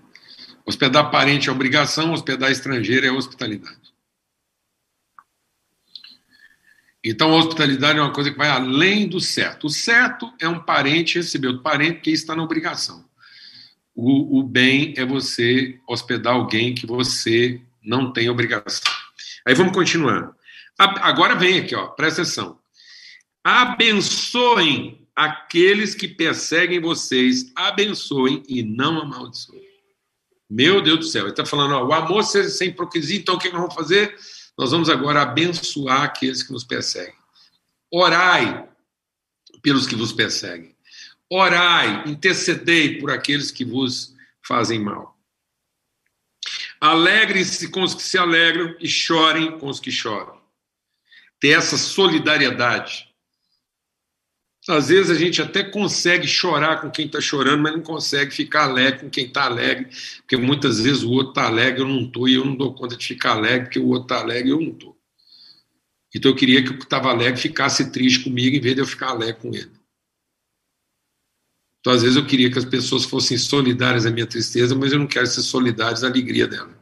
Hospedar 0.64 1.10
parente 1.12 1.48
é 1.48 1.52
obrigação, 1.52 2.12
hospedar 2.12 2.50
estrangeiro 2.50 3.06
é 3.06 3.12
hospitalidade. 3.12 3.85
Então, 7.08 7.32
a 7.32 7.36
hospitalidade 7.36 8.00
é 8.00 8.02
uma 8.02 8.12
coisa 8.12 8.32
que 8.32 8.36
vai 8.36 8.48
além 8.48 9.06
do 9.06 9.20
certo. 9.20 9.68
O 9.68 9.70
certo 9.70 10.28
é 10.40 10.48
um 10.48 10.58
parente 10.58 11.18
receber 11.18 11.46
outro 11.46 11.62
parente, 11.62 12.00
que 12.00 12.10
está 12.10 12.34
na 12.34 12.42
obrigação. 12.42 13.04
O, 13.94 14.40
o 14.40 14.42
bem 14.42 14.92
é 14.96 15.06
você 15.06 15.78
hospedar 15.86 16.34
alguém 16.34 16.74
que 16.74 16.84
você 16.84 17.60
não 17.80 18.12
tem 18.12 18.28
obrigação. 18.28 18.92
Aí 19.46 19.54
vamos 19.54 19.72
continuar. 19.72 20.32
Agora 20.76 21.36
vem 21.36 21.60
aqui, 21.60 21.76
ó, 21.76 21.86
presta 21.86 22.22
atenção. 22.22 22.58
Abençoem 23.44 25.06
aqueles 25.14 25.94
que 25.94 26.08
perseguem 26.08 26.80
vocês, 26.80 27.52
abençoem 27.54 28.42
e 28.48 28.64
não 28.64 29.00
amaldiçoem. 29.00 29.62
Meu 30.50 30.82
Deus 30.82 30.98
do 30.98 31.04
céu, 31.04 31.22
ele 31.22 31.30
está 31.30 31.46
falando, 31.46 31.74
ó, 31.74 31.84
o 31.86 31.92
amor 31.92 32.24
sem 32.24 32.68
hipocrisia, 32.68 33.18
então 33.18 33.36
o 33.36 33.38
que 33.38 33.48
nós 33.50 33.60
vamos 33.60 33.74
fazer? 33.76 34.12
Nós 34.56 34.70
vamos 34.70 34.88
agora 34.88 35.22
abençoar 35.22 36.02
aqueles 36.02 36.42
que 36.42 36.52
nos 36.52 36.64
perseguem. 36.64 37.14
Orai 37.92 38.68
pelos 39.62 39.86
que 39.86 39.94
vos 39.94 40.12
perseguem. 40.12 40.74
Orai, 41.30 42.08
intercedei 42.08 43.00
por 43.00 43.10
aqueles 43.10 43.50
que 43.50 43.64
vos 43.64 44.14
fazem 44.42 44.78
mal. 44.78 45.16
Alegrem-se 46.80 47.68
com 47.68 47.82
os 47.82 47.94
que 47.94 48.02
se 48.02 48.16
alegram 48.16 48.76
e 48.78 48.88
chorem 48.88 49.58
com 49.58 49.68
os 49.68 49.80
que 49.80 49.90
choram. 49.90 50.40
Ter 51.40 51.50
essa 51.50 51.76
solidariedade 51.76 53.05
às 54.68 54.88
vezes 54.88 55.10
a 55.10 55.14
gente 55.14 55.40
até 55.40 55.62
consegue 55.62 56.26
chorar 56.26 56.80
com 56.80 56.90
quem 56.90 57.06
está 57.06 57.20
chorando, 57.20 57.62
mas 57.62 57.72
não 57.72 57.82
consegue 57.82 58.34
ficar 58.34 58.64
alegre 58.64 59.00
com 59.00 59.10
quem 59.10 59.26
está 59.26 59.44
alegre, 59.44 59.88
porque 60.18 60.36
muitas 60.36 60.80
vezes 60.80 61.02
o 61.02 61.10
outro 61.10 61.30
está 61.30 61.46
alegre, 61.46 61.82
eu 61.82 61.88
não 61.88 62.02
estou, 62.02 62.28
e 62.28 62.34
eu 62.34 62.44
não 62.44 62.56
dou 62.56 62.74
conta 62.74 62.96
de 62.96 63.06
ficar 63.06 63.32
alegre, 63.32 63.66
porque 63.66 63.78
o 63.78 63.86
outro 63.86 64.04
está 64.04 64.18
alegre 64.20 64.50
eu 64.50 64.60
não 64.60 64.72
estou. 64.72 64.96
Então 66.14 66.30
eu 66.30 66.36
queria 66.36 66.64
que 66.64 66.70
o 66.70 66.78
que 66.78 66.84
estava 66.84 67.10
alegre 67.10 67.40
ficasse 67.40 67.90
triste 67.92 68.24
comigo, 68.24 68.56
em 68.56 68.60
vez 68.60 68.74
de 68.74 68.80
eu 68.80 68.86
ficar 68.86 69.10
alegre 69.10 69.40
com 69.40 69.54
ele. 69.54 69.70
Então, 71.86 71.94
às 71.94 72.02
vezes, 72.02 72.16
eu 72.16 72.26
queria 72.26 72.50
que 72.50 72.58
as 72.58 72.64
pessoas 72.64 73.04
fossem 73.04 73.38
solidárias 73.38 74.04
à 74.06 74.10
minha 74.10 74.26
tristeza, 74.26 74.74
mas 74.74 74.90
eu 74.90 74.98
não 74.98 75.06
quero 75.06 75.24
ser 75.28 75.42
solidários 75.42 76.02
à 76.02 76.08
alegria 76.08 76.48
dela. 76.48 76.76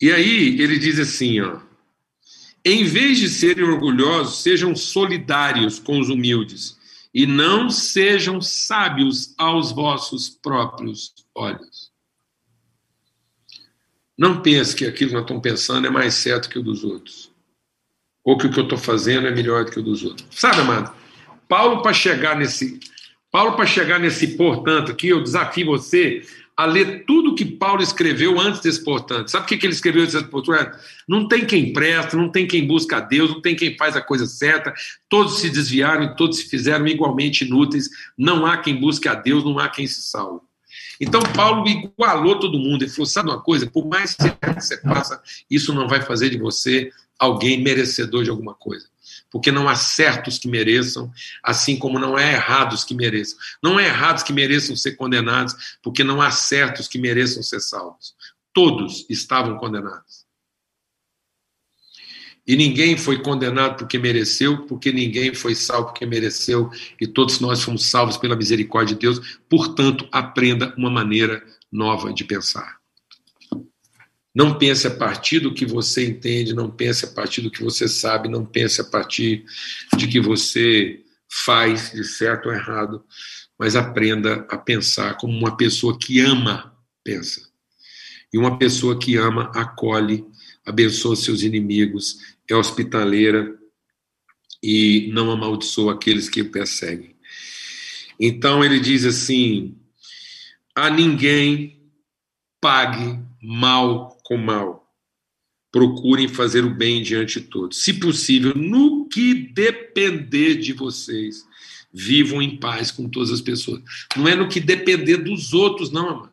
E 0.00 0.12
aí, 0.12 0.60
ele 0.60 0.78
diz 0.78 1.00
assim, 1.00 1.40
ó. 1.40 1.58
Em 2.68 2.82
vez 2.82 3.18
de 3.18 3.28
serem 3.28 3.62
orgulhosos, 3.62 4.42
sejam 4.42 4.74
solidários 4.74 5.78
com 5.78 6.00
os 6.00 6.08
humildes 6.08 6.76
e 7.14 7.24
não 7.24 7.70
sejam 7.70 8.42
sábios 8.42 9.32
aos 9.38 9.70
vossos 9.70 10.28
próprios 10.28 11.14
olhos. 11.32 11.92
Não 14.18 14.42
pense 14.42 14.74
que 14.74 14.84
aquilo 14.84 15.10
que 15.10 15.14
nós 15.14 15.22
estamos 15.22 15.44
pensando 15.44 15.86
é 15.86 15.90
mais 15.90 16.14
certo 16.14 16.48
que 16.48 16.58
o 16.58 16.62
dos 16.62 16.82
outros. 16.82 17.30
Ou 18.24 18.36
que 18.36 18.48
o 18.48 18.50
que 18.50 18.58
eu 18.58 18.64
estou 18.64 18.78
fazendo 18.78 19.28
é 19.28 19.30
melhor 19.30 19.64
do 19.64 19.70
que 19.70 19.78
o 19.78 19.82
dos 19.84 20.02
outros. 20.02 20.26
Sabe, 20.32 20.62
amado? 20.62 20.92
Paulo, 21.46 21.82
para 21.82 21.92
chegar 21.92 22.36
nesse. 22.36 22.80
Paulo, 23.30 23.54
para 23.54 23.66
chegar 23.66 24.00
nesse 24.00 24.36
portanto 24.36 24.90
aqui, 24.90 25.06
eu 25.06 25.22
desafio 25.22 25.66
você 25.66 26.26
a 26.56 26.64
ler 26.64 27.04
tudo 27.04 27.34
que 27.34 27.44
Paulo 27.44 27.82
escreveu 27.82 28.40
antes 28.40 28.60
desse 28.60 28.82
portanto. 28.82 29.28
Sabe 29.28 29.44
o 29.44 29.48
que, 29.48 29.66
ele 29.66 29.74
escreveu 29.74 30.02
antes 30.02 30.14
desse 30.14 30.28
portanto? 30.28 30.78
Não 31.06 31.28
tem 31.28 31.44
quem 31.44 31.72
presta, 31.72 32.16
não 32.16 32.30
tem 32.30 32.46
quem 32.46 32.66
busca 32.66 32.96
a 32.96 33.00
Deus, 33.00 33.30
não 33.30 33.42
tem 33.42 33.54
quem 33.54 33.76
faz 33.76 33.94
a 33.94 34.00
coisa 34.00 34.26
certa, 34.26 34.72
todos 35.08 35.38
se 35.38 35.50
desviaram 35.50 36.04
e 36.04 36.16
todos 36.16 36.38
se 36.38 36.48
fizeram 36.48 36.86
igualmente 36.86 37.44
inúteis, 37.44 37.90
não 38.16 38.46
há 38.46 38.56
quem 38.56 38.80
busque 38.80 39.06
a 39.06 39.14
Deus, 39.14 39.44
não 39.44 39.58
há 39.58 39.68
quem 39.68 39.86
se 39.86 40.00
salve. 40.00 40.40
Então 40.98 41.20
Paulo 41.34 41.68
igualou 41.68 42.40
todo 42.40 42.58
mundo 42.58 42.84
e 42.84 42.88
falou: 42.88 43.06
sabe 43.06 43.28
uma 43.28 43.40
coisa, 43.40 43.70
por 43.70 43.86
mais 43.86 44.14
que 44.14 44.22
você 44.54 44.80
faça, 44.80 45.22
isso 45.50 45.74
não 45.74 45.86
vai 45.86 46.00
fazer 46.00 46.30
de 46.30 46.38
você 46.38 46.90
alguém 47.18 47.62
merecedor 47.62 48.24
de 48.24 48.30
alguma 48.30 48.54
coisa 48.54 48.86
porque 49.36 49.52
não 49.52 49.68
há 49.68 49.74
certos 49.74 50.38
que 50.38 50.48
mereçam, 50.48 51.12
assim 51.42 51.76
como 51.76 51.98
não 51.98 52.16
há 52.16 52.22
errados 52.22 52.84
que 52.84 52.94
mereçam. 52.94 53.38
Não 53.62 53.76
há 53.76 53.82
errados 53.82 54.22
que 54.22 54.32
mereçam 54.32 54.74
ser 54.74 54.92
condenados, 54.92 55.76
porque 55.82 56.02
não 56.02 56.22
há 56.22 56.30
certos 56.30 56.88
que 56.88 56.98
mereçam 56.98 57.42
ser 57.42 57.60
salvos. 57.60 58.14
Todos 58.54 59.04
estavam 59.10 59.58
condenados. 59.58 60.24
E 62.46 62.56
ninguém 62.56 62.96
foi 62.96 63.20
condenado 63.20 63.76
porque 63.76 63.98
mereceu, 63.98 64.64
porque 64.66 64.90
ninguém 64.90 65.34
foi 65.34 65.54
salvo 65.54 65.88
porque 65.88 66.06
mereceu, 66.06 66.70
e 66.98 67.06
todos 67.06 67.38
nós 67.38 67.62
fomos 67.62 67.84
salvos 67.84 68.16
pela 68.16 68.34
misericórdia 68.34 68.94
de 68.94 69.02
Deus. 69.02 69.38
Portanto, 69.50 70.08
aprenda 70.10 70.72
uma 70.78 70.88
maneira 70.88 71.44
nova 71.70 72.10
de 72.10 72.24
pensar. 72.24 72.75
Não 74.36 74.58
pense 74.58 74.86
a 74.86 74.90
partir 74.90 75.40
do 75.40 75.54
que 75.54 75.64
você 75.64 76.06
entende, 76.06 76.52
não 76.52 76.70
pense 76.70 77.06
a 77.06 77.08
partir 77.08 77.40
do 77.40 77.50
que 77.50 77.64
você 77.64 77.88
sabe, 77.88 78.28
não 78.28 78.44
pense 78.44 78.82
a 78.82 78.84
partir 78.84 79.46
de 79.96 80.06
que 80.06 80.20
você 80.20 81.02
faz 81.26 81.90
de 81.92 82.04
certo 82.04 82.50
ou 82.50 82.54
errado, 82.54 83.02
mas 83.58 83.74
aprenda 83.74 84.46
a 84.50 84.58
pensar 84.58 85.16
como 85.16 85.32
uma 85.32 85.56
pessoa 85.56 85.98
que 85.98 86.20
ama 86.20 86.76
pensa. 87.02 87.48
E 88.30 88.36
uma 88.36 88.58
pessoa 88.58 88.98
que 88.98 89.16
ama 89.16 89.50
acolhe, 89.54 90.22
abençoa 90.66 91.16
seus 91.16 91.40
inimigos, 91.42 92.18
é 92.46 92.54
hospitaleira 92.54 93.56
e 94.62 95.08
não 95.14 95.30
amaldiçoa 95.30 95.94
aqueles 95.94 96.28
que 96.28 96.42
o 96.42 96.50
perseguem. 96.50 97.16
Então 98.20 98.62
ele 98.62 98.80
diz 98.80 99.06
assim: 99.06 99.78
a 100.74 100.90
ninguém 100.90 101.80
pague 102.60 103.18
mal 103.40 104.15
com 104.26 104.36
mal. 104.36 104.92
Procurem 105.70 106.26
fazer 106.26 106.64
o 106.64 106.74
bem 106.74 107.02
diante 107.02 107.40
de 107.40 107.46
todos. 107.46 107.78
Se 107.78 107.94
possível, 107.94 108.54
no 108.54 109.08
que 109.08 109.34
depender 109.34 110.56
de 110.56 110.72
vocês, 110.72 111.44
vivam 111.92 112.42
em 112.42 112.58
paz 112.58 112.90
com 112.90 113.08
todas 113.08 113.30
as 113.30 113.40
pessoas. 113.40 113.82
Não 114.16 114.26
é 114.26 114.34
no 114.34 114.48
que 114.48 114.58
depender 114.58 115.18
dos 115.18 115.52
outros, 115.54 115.90
não, 115.92 116.08
amado. 116.08 116.32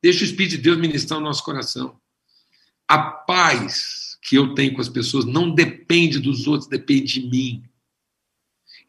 Deixa 0.00 0.22
o 0.22 0.24
Espírito 0.24 0.52
de 0.52 0.62
Deus 0.62 0.78
ministrar 0.78 1.18
o 1.18 1.22
nosso 1.22 1.44
coração. 1.44 1.96
A 2.88 2.98
paz 2.98 4.18
que 4.22 4.36
eu 4.36 4.54
tenho 4.54 4.74
com 4.74 4.80
as 4.80 4.88
pessoas 4.88 5.24
não 5.24 5.52
depende 5.52 6.18
dos 6.18 6.46
outros, 6.46 6.68
depende 6.68 7.20
de 7.20 7.28
mim. 7.28 7.64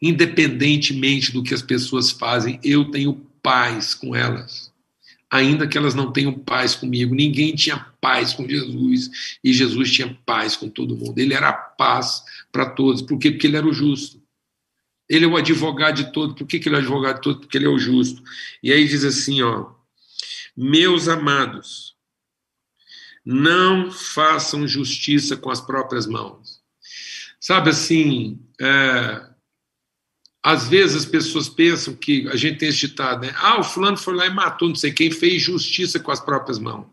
Independentemente 0.00 1.32
do 1.32 1.42
que 1.42 1.54
as 1.54 1.62
pessoas 1.62 2.10
fazem, 2.10 2.60
eu 2.62 2.90
tenho 2.90 3.14
paz 3.42 3.94
com 3.94 4.14
elas. 4.14 4.73
Ainda 5.34 5.66
que 5.66 5.76
elas 5.76 5.96
não 5.96 6.12
tenham 6.12 6.32
paz 6.32 6.76
comigo. 6.76 7.12
Ninguém 7.12 7.56
tinha 7.56 7.76
paz 8.00 8.32
com 8.32 8.48
Jesus 8.48 9.10
e 9.42 9.52
Jesus 9.52 9.90
tinha 9.90 10.16
paz 10.24 10.54
com 10.54 10.68
todo 10.68 10.94
mundo. 10.94 11.18
Ele 11.18 11.34
era 11.34 11.48
a 11.48 11.52
paz 11.52 12.22
para 12.52 12.70
todos. 12.70 13.02
Por 13.02 13.18
quê? 13.18 13.32
Porque 13.32 13.48
ele 13.48 13.56
era 13.56 13.66
o 13.66 13.72
justo. 13.72 14.22
Ele 15.08 15.24
é 15.24 15.28
o 15.28 15.36
advogado 15.36 15.96
de 15.96 16.12
todos. 16.12 16.36
Por 16.36 16.46
que, 16.46 16.60
que 16.60 16.68
ele 16.68 16.76
é 16.76 16.78
o 16.78 16.82
advogado 16.82 17.16
de 17.16 17.22
todos? 17.22 17.40
Porque 17.40 17.58
ele 17.58 17.66
é 17.66 17.68
o 17.68 17.76
justo. 17.76 18.22
E 18.62 18.72
aí 18.72 18.86
diz 18.86 19.02
assim, 19.02 19.42
ó. 19.42 19.72
Meus 20.56 21.08
amados, 21.08 21.96
não 23.24 23.90
façam 23.90 24.68
justiça 24.68 25.36
com 25.36 25.50
as 25.50 25.60
próprias 25.60 26.06
mãos. 26.06 26.62
Sabe 27.40 27.70
assim, 27.70 28.38
é, 28.60 29.30
às 30.46 30.68
vezes 30.68 30.94
as 30.94 31.04
pessoas 31.06 31.48
pensam 31.48 31.96
que 31.96 32.28
a 32.28 32.36
gente 32.36 32.58
tem 32.58 32.68
esse 32.68 32.80
ditado, 32.80 33.22
né? 33.22 33.32
Ah, 33.38 33.58
o 33.58 33.64
fulano 33.64 33.96
foi 33.96 34.14
lá 34.14 34.26
e 34.26 34.30
matou 34.30 34.68
não 34.68 34.74
sei 34.74 34.92
quem, 34.92 35.10
fez 35.10 35.40
justiça 35.40 35.98
com 35.98 36.10
as 36.12 36.20
próprias 36.20 36.58
mãos. 36.58 36.86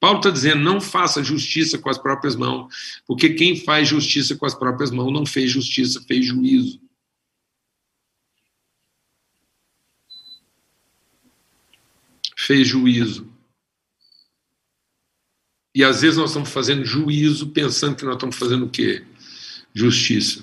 Paulo 0.00 0.16
está 0.16 0.30
dizendo, 0.30 0.62
não 0.62 0.80
faça 0.80 1.22
justiça 1.22 1.76
com 1.76 1.90
as 1.90 1.98
próprias 1.98 2.34
mãos, 2.34 2.74
porque 3.06 3.34
quem 3.34 3.62
faz 3.62 3.88
justiça 3.88 4.34
com 4.36 4.46
as 4.46 4.54
próprias 4.54 4.90
mãos 4.90 5.12
não 5.12 5.26
fez 5.26 5.50
justiça, 5.50 6.02
fez 6.08 6.24
juízo. 6.24 6.80
Fez 12.38 12.66
juízo. 12.66 13.30
E 15.74 15.84
às 15.84 16.00
vezes 16.00 16.16
nós 16.16 16.30
estamos 16.30 16.48
fazendo 16.48 16.86
juízo 16.86 17.50
pensando 17.50 17.96
que 17.96 18.04
nós 18.06 18.14
estamos 18.14 18.36
fazendo 18.36 18.64
o 18.64 18.70
quê? 18.70 19.04
Justiça. 19.74 20.42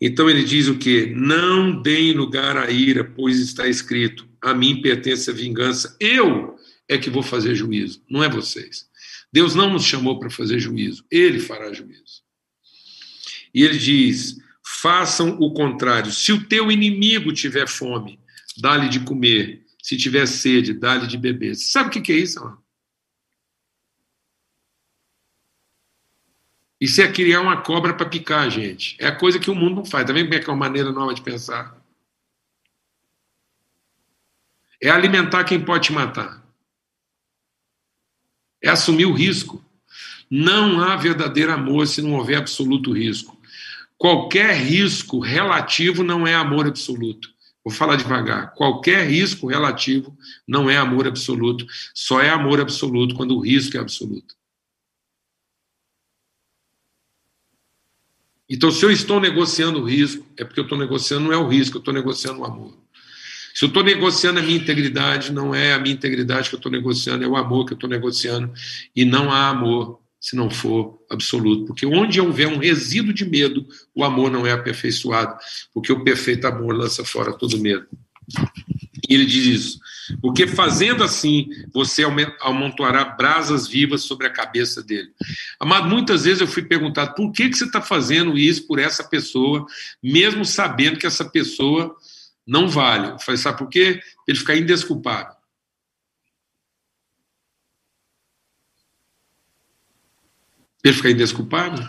Então 0.00 0.28
ele 0.28 0.44
diz 0.44 0.68
o 0.68 0.76
que? 0.76 1.06
Não 1.06 1.80
deem 1.80 2.12
lugar 2.12 2.56
à 2.56 2.70
ira, 2.70 3.04
pois 3.04 3.38
está 3.38 3.68
escrito: 3.68 4.28
a 4.40 4.52
mim 4.54 4.82
pertence 4.82 5.30
a 5.30 5.32
vingança, 5.32 5.96
eu 6.00 6.56
é 6.88 6.98
que 6.98 7.10
vou 7.10 7.22
fazer 7.22 7.54
juízo, 7.54 8.02
não 8.10 8.22
é 8.22 8.28
vocês. 8.28 8.86
Deus 9.32 9.54
não 9.54 9.72
nos 9.72 9.84
chamou 9.84 10.18
para 10.18 10.30
fazer 10.30 10.58
juízo, 10.58 11.04
ele 11.10 11.40
fará 11.40 11.72
juízo. 11.72 12.22
E 13.54 13.62
ele 13.62 13.78
diz: 13.78 14.36
façam 14.80 15.38
o 15.40 15.52
contrário. 15.52 16.12
Se 16.12 16.32
o 16.32 16.44
teu 16.44 16.70
inimigo 16.70 17.32
tiver 17.32 17.68
fome, 17.68 18.18
dá-lhe 18.58 18.88
de 18.88 19.00
comer. 19.00 19.62
Se 19.82 19.96
tiver 19.96 20.26
sede, 20.26 20.72
dá-lhe 20.72 21.06
de 21.06 21.18
beber. 21.18 21.54
Sabe 21.54 21.88
o 21.88 22.02
que 22.02 22.12
é 22.12 22.16
isso? 22.16 22.40
Mano? 22.40 22.63
Isso 26.84 27.00
é 27.00 27.10
criar 27.10 27.40
uma 27.40 27.62
cobra 27.62 27.94
para 27.94 28.04
picar, 28.04 28.50
gente. 28.50 28.94
É 29.00 29.06
a 29.06 29.16
coisa 29.16 29.38
que 29.38 29.50
o 29.50 29.54
mundo 29.54 29.76
não 29.76 29.84
faz. 29.86 30.06
Tá 30.06 30.12
vendo 30.12 30.26
como 30.26 30.34
é 30.34 30.38
que 30.38 30.50
é 30.50 30.52
uma 30.52 30.58
maneira 30.58 30.92
nova 30.92 31.14
de 31.14 31.22
pensar? 31.22 31.74
É 34.78 34.90
alimentar 34.90 35.44
quem 35.44 35.58
pode 35.58 35.84
te 35.84 35.92
matar. 35.94 36.44
É 38.62 38.68
assumir 38.68 39.06
o 39.06 39.14
risco. 39.14 39.64
Não 40.30 40.78
há 40.78 40.94
verdadeiro 40.94 41.52
amor 41.52 41.86
se 41.86 42.02
não 42.02 42.12
houver 42.12 42.36
absoluto 42.36 42.92
risco. 42.92 43.34
Qualquer 43.96 44.54
risco 44.54 45.20
relativo 45.20 46.02
não 46.02 46.26
é 46.26 46.34
amor 46.34 46.66
absoluto. 46.66 47.30
Vou 47.64 47.72
falar 47.72 47.96
devagar. 47.96 48.52
Qualquer 48.52 49.08
risco 49.08 49.46
relativo 49.46 50.14
não 50.46 50.68
é 50.68 50.76
amor 50.76 51.06
absoluto. 51.06 51.66
Só 51.94 52.20
é 52.20 52.28
amor 52.28 52.60
absoluto 52.60 53.14
quando 53.14 53.34
o 53.34 53.40
risco 53.40 53.78
é 53.78 53.80
absoluto. 53.80 54.34
Então, 58.48 58.70
se 58.70 58.84
eu 58.84 58.90
estou 58.90 59.20
negociando 59.20 59.80
o 59.80 59.84
risco, 59.84 60.26
é 60.36 60.44
porque 60.44 60.60
eu 60.60 60.64
estou 60.64 60.78
negociando 60.78 61.24
não 61.24 61.32
é 61.32 61.36
o 61.36 61.48
risco, 61.48 61.76
eu 61.76 61.80
estou 61.80 61.94
negociando 61.94 62.40
o 62.40 62.44
amor. 62.44 62.76
Se 63.54 63.64
eu 63.64 63.68
estou 63.68 63.84
negociando 63.84 64.40
a 64.40 64.42
minha 64.42 64.56
integridade, 64.56 65.32
não 65.32 65.54
é 65.54 65.74
a 65.74 65.78
minha 65.78 65.94
integridade 65.94 66.48
que 66.48 66.56
eu 66.56 66.58
estou 66.58 66.72
negociando, 66.72 67.24
é 67.24 67.28
o 67.28 67.36
amor 67.36 67.64
que 67.64 67.72
eu 67.72 67.76
estou 67.76 67.88
negociando. 67.88 68.52
E 68.94 69.04
não 69.04 69.30
há 69.30 69.48
amor 69.48 70.00
se 70.20 70.34
não 70.34 70.50
for 70.50 70.98
absoluto. 71.08 71.66
Porque 71.66 71.86
onde 71.86 72.20
houver 72.20 72.48
um 72.48 72.58
resíduo 72.58 73.14
de 73.14 73.24
medo, 73.24 73.66
o 73.94 74.02
amor 74.02 74.30
não 74.30 74.44
é 74.44 74.52
aperfeiçoado. 74.52 75.38
Porque 75.72 75.92
o 75.92 76.02
perfeito 76.02 76.46
amor 76.46 76.74
lança 76.74 77.04
fora 77.04 77.32
todo 77.32 77.58
medo. 77.58 77.86
E 79.08 79.14
ele 79.14 79.24
diz 79.24 79.46
isso. 79.46 79.80
Porque 80.20 80.46
fazendo 80.46 81.02
assim, 81.02 81.48
você 81.72 82.02
amontoará 82.40 83.04
brasas 83.04 83.66
vivas 83.66 84.02
sobre 84.02 84.26
a 84.26 84.32
cabeça 84.32 84.82
dele. 84.82 85.10
Amado, 85.58 85.88
muitas 85.88 86.24
vezes 86.24 86.40
eu 86.40 86.46
fui 86.46 86.62
perguntado 86.62 87.14
por 87.14 87.32
que, 87.32 87.48
que 87.48 87.56
você 87.56 87.64
está 87.64 87.80
fazendo 87.80 88.36
isso 88.36 88.66
por 88.66 88.78
essa 88.78 89.04
pessoa, 89.04 89.66
mesmo 90.02 90.44
sabendo 90.44 90.98
que 90.98 91.06
essa 91.06 91.24
pessoa 91.24 91.96
não 92.46 92.68
vale. 92.68 93.12
Eu 93.12 93.18
falei, 93.18 93.38
sabe 93.38 93.58
por 93.58 93.68
quê? 93.68 94.00
Ele 94.26 94.38
ficar 94.38 94.56
indesculpável. 94.56 95.34
Ele 100.82 100.94
ficar 100.94 101.10
indesculpável? 101.10 101.88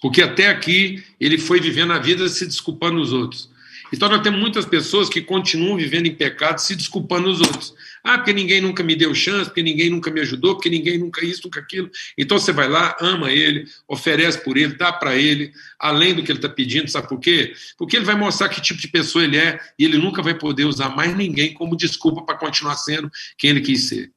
Porque 0.00 0.22
até 0.22 0.48
aqui 0.48 1.04
ele 1.20 1.38
foi 1.38 1.60
vivendo 1.60 1.92
a 1.92 1.98
vida 1.98 2.28
se 2.28 2.46
desculpando 2.46 2.98
nos 2.98 3.12
outros. 3.12 3.50
Então 3.92 4.08
nós 4.08 4.22
temos 4.22 4.38
muitas 4.38 4.66
pessoas 4.66 5.08
que 5.08 5.20
continuam 5.20 5.76
vivendo 5.76 6.06
em 6.06 6.14
pecado, 6.14 6.58
se 6.58 6.76
desculpando 6.76 7.28
nos 7.28 7.40
outros. 7.40 7.74
Ah, 8.04 8.18
porque 8.18 8.32
ninguém 8.32 8.60
nunca 8.60 8.82
me 8.82 8.94
deu 8.94 9.14
chance, 9.14 9.46
porque 9.46 9.62
ninguém 9.62 9.90
nunca 9.90 10.10
me 10.10 10.20
ajudou, 10.20 10.54
porque 10.54 10.68
ninguém 10.68 10.98
nunca 10.98 11.24
isso, 11.24 11.42
nunca 11.44 11.60
aquilo. 11.60 11.90
Então 12.16 12.38
você 12.38 12.52
vai 12.52 12.68
lá, 12.68 12.96
ama 13.00 13.30
ele, 13.30 13.66
oferece 13.86 14.42
por 14.42 14.56
ele, 14.56 14.74
dá 14.74 14.92
para 14.92 15.16
ele, 15.16 15.52
além 15.78 16.14
do 16.14 16.22
que 16.22 16.30
ele 16.30 16.38
está 16.38 16.48
pedindo, 16.48 16.88
sabe 16.88 17.08
por 17.08 17.18
quê? 17.18 17.54
Porque 17.76 17.96
ele 17.96 18.04
vai 18.04 18.14
mostrar 18.14 18.48
que 18.48 18.60
tipo 18.60 18.80
de 18.80 18.88
pessoa 18.88 19.24
ele 19.24 19.36
é 19.36 19.58
e 19.78 19.84
ele 19.84 19.98
nunca 19.98 20.22
vai 20.22 20.34
poder 20.34 20.64
usar 20.64 20.90
mais 20.90 21.16
ninguém 21.16 21.54
como 21.54 21.76
desculpa 21.76 22.22
para 22.22 22.36
continuar 22.36 22.76
sendo 22.76 23.10
quem 23.36 23.50
ele 23.50 23.60
quis 23.60 23.88
ser. 23.88 24.10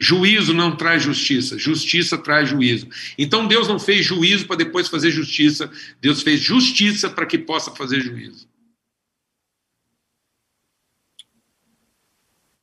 Juízo 0.00 0.54
não 0.54 0.76
traz 0.76 1.02
justiça, 1.02 1.58
justiça 1.58 2.16
traz 2.16 2.48
juízo. 2.48 2.88
Então 3.18 3.48
Deus 3.48 3.66
não 3.66 3.80
fez 3.80 4.06
juízo 4.06 4.46
para 4.46 4.56
depois 4.56 4.86
fazer 4.86 5.10
justiça, 5.10 5.70
Deus 6.00 6.22
fez 6.22 6.40
justiça 6.40 7.10
para 7.10 7.26
que 7.26 7.36
possa 7.36 7.74
fazer 7.74 8.00
juízo. 8.00 8.48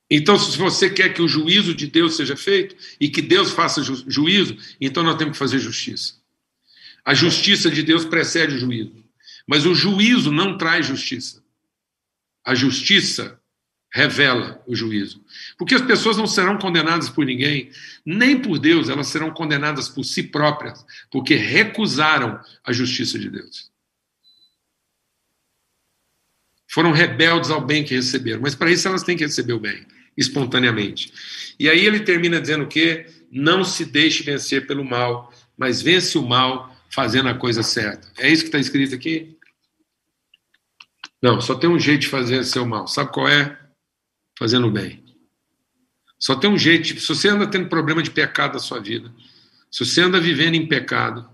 Então, 0.10 0.38
se 0.38 0.56
você 0.58 0.90
quer 0.90 1.14
que 1.14 1.22
o 1.22 1.28
juízo 1.28 1.74
de 1.74 1.88
Deus 1.88 2.16
seja 2.16 2.38
feito 2.38 2.76
e 3.00 3.10
que 3.10 3.22
Deus 3.22 3.52
faça 3.52 3.84
ju 3.84 4.04
juízo, 4.08 4.56
então 4.80 5.04
nós 5.04 5.18
temos 5.18 5.34
que 5.34 5.40
fazer 5.40 5.60
justiça. 5.60 6.14
A 7.04 7.14
justiça 7.14 7.70
de 7.70 7.84
Deus 7.84 8.06
precede 8.06 8.56
o 8.56 8.60
juízo. 8.60 9.04
Mas 9.48 9.66
o 9.66 9.74
juízo 9.74 10.32
não 10.32 10.58
traz 10.58 10.86
justiça. 10.86 11.44
A 12.44 12.56
justiça 12.56 13.40
revela 13.96 14.62
o 14.68 14.76
juízo. 14.76 15.24
Porque 15.58 15.74
as 15.74 15.82
pessoas 15.82 16.18
não 16.18 16.28
serão 16.28 16.58
condenadas 16.58 17.08
por 17.08 17.26
ninguém, 17.26 17.72
nem 18.06 18.38
por 18.38 18.60
Deus, 18.60 18.90
elas 18.90 19.08
serão 19.08 19.32
condenadas 19.32 19.88
por 19.88 20.04
si 20.04 20.22
próprias, 20.22 20.86
porque 21.10 21.36
recusaram 21.36 22.38
a 22.66 22.74
justiça 22.74 23.18
de 23.18 23.30
Deus. 23.30 23.72
Foram 26.70 26.92
rebeldes 26.92 27.50
ao 27.50 27.62
bem 27.62 27.86
que 27.86 27.96
receberam, 27.96 28.42
mas 28.42 28.54
para 28.54 28.70
isso 28.70 28.86
elas 28.86 29.02
têm 29.02 29.16
que 29.16 29.24
receber 29.24 29.54
o 29.54 29.62
bem, 29.62 29.86
espontaneamente. 30.18 31.14
E 31.58 31.70
aí 31.70 31.86
ele 31.86 32.02
termina 32.02 32.42
dizendo 32.42 32.68
que 32.68 33.06
não 33.32 33.64
se 33.64 33.86
deixe 33.86 34.24
vencer 34.24 34.68
pelo 34.68 34.84
mal, 34.84 35.34
mas 35.58 35.82
vence 35.82 36.18
o 36.18 36.28
mal 36.28 36.76
fazendo 36.90 37.30
a 37.30 37.34
coisa 37.34 37.64
certa. 37.64 38.12
É 38.18 38.30
isso 38.30 38.42
que 38.42 38.50
está 38.50 38.60
escrito 38.60 38.94
aqui? 38.94 39.38
Não, 41.22 41.40
só 41.40 41.56
tem 41.56 41.70
um 41.70 41.80
jeito 41.80 42.02
de 42.02 42.08
fazer 42.10 42.44
seu 42.44 42.66
mal. 42.66 42.90
Sabe 42.90 43.14
qual 43.14 43.30
é? 43.30 43.65
Fazendo 44.38 44.70
bem. 44.70 45.04
Só 46.18 46.36
tem 46.36 46.50
um 46.50 46.58
jeito. 46.58 47.00
Se 47.00 47.08
você 47.08 47.30
anda 47.30 47.48
tendo 47.48 47.70
problema 47.70 48.02
de 48.02 48.12
pecado 48.12 48.54
na 48.54 48.60
sua 48.60 48.80
vida, 48.80 49.14
se 49.72 49.86
você 49.86 50.02
anda 50.02 50.20
vivendo 50.20 50.56
em 50.56 50.68
pecado, 50.68 51.30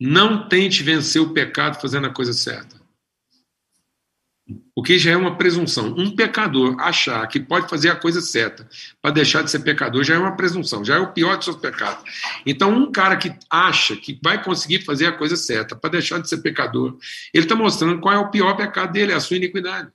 não 0.00 0.48
tente 0.48 0.82
vencer 0.82 1.20
o 1.20 1.32
pecado 1.32 1.80
fazendo 1.80 2.06
a 2.06 2.12
coisa 2.12 2.32
certa. 2.32 2.78
Porque 4.74 4.98
já 4.98 5.10
é 5.10 5.16
uma 5.16 5.36
presunção. 5.36 5.94
Um 5.98 6.14
pecador 6.14 6.80
achar 6.80 7.26
que 7.26 7.40
pode 7.40 7.68
fazer 7.68 7.90
a 7.90 7.96
coisa 7.96 8.20
certa 8.20 8.68
para 9.02 9.10
deixar 9.10 9.42
de 9.42 9.50
ser 9.50 9.58
pecador 9.60 10.04
já 10.04 10.14
é 10.14 10.18
uma 10.18 10.36
presunção, 10.36 10.84
já 10.84 10.96
é 10.96 10.98
o 10.98 11.12
pior 11.12 11.36
dos 11.36 11.44
seus 11.44 11.56
pecados. 11.56 12.02
Então, 12.46 12.72
um 12.72 12.90
cara 12.90 13.16
que 13.16 13.34
acha 13.50 13.96
que 13.96 14.18
vai 14.22 14.42
conseguir 14.42 14.84
fazer 14.84 15.06
a 15.06 15.12
coisa 15.12 15.36
certa 15.36 15.76
para 15.76 15.90
deixar 15.90 16.20
de 16.20 16.28
ser 16.28 16.38
pecador, 16.38 16.96
ele 17.34 17.44
está 17.44 17.54
mostrando 17.54 18.00
qual 18.00 18.14
é 18.14 18.18
o 18.18 18.30
pior 18.30 18.56
pecado 18.56 18.92
dele, 18.92 19.12
é 19.12 19.16
a 19.16 19.20
sua 19.20 19.36
iniquidade. 19.36 19.90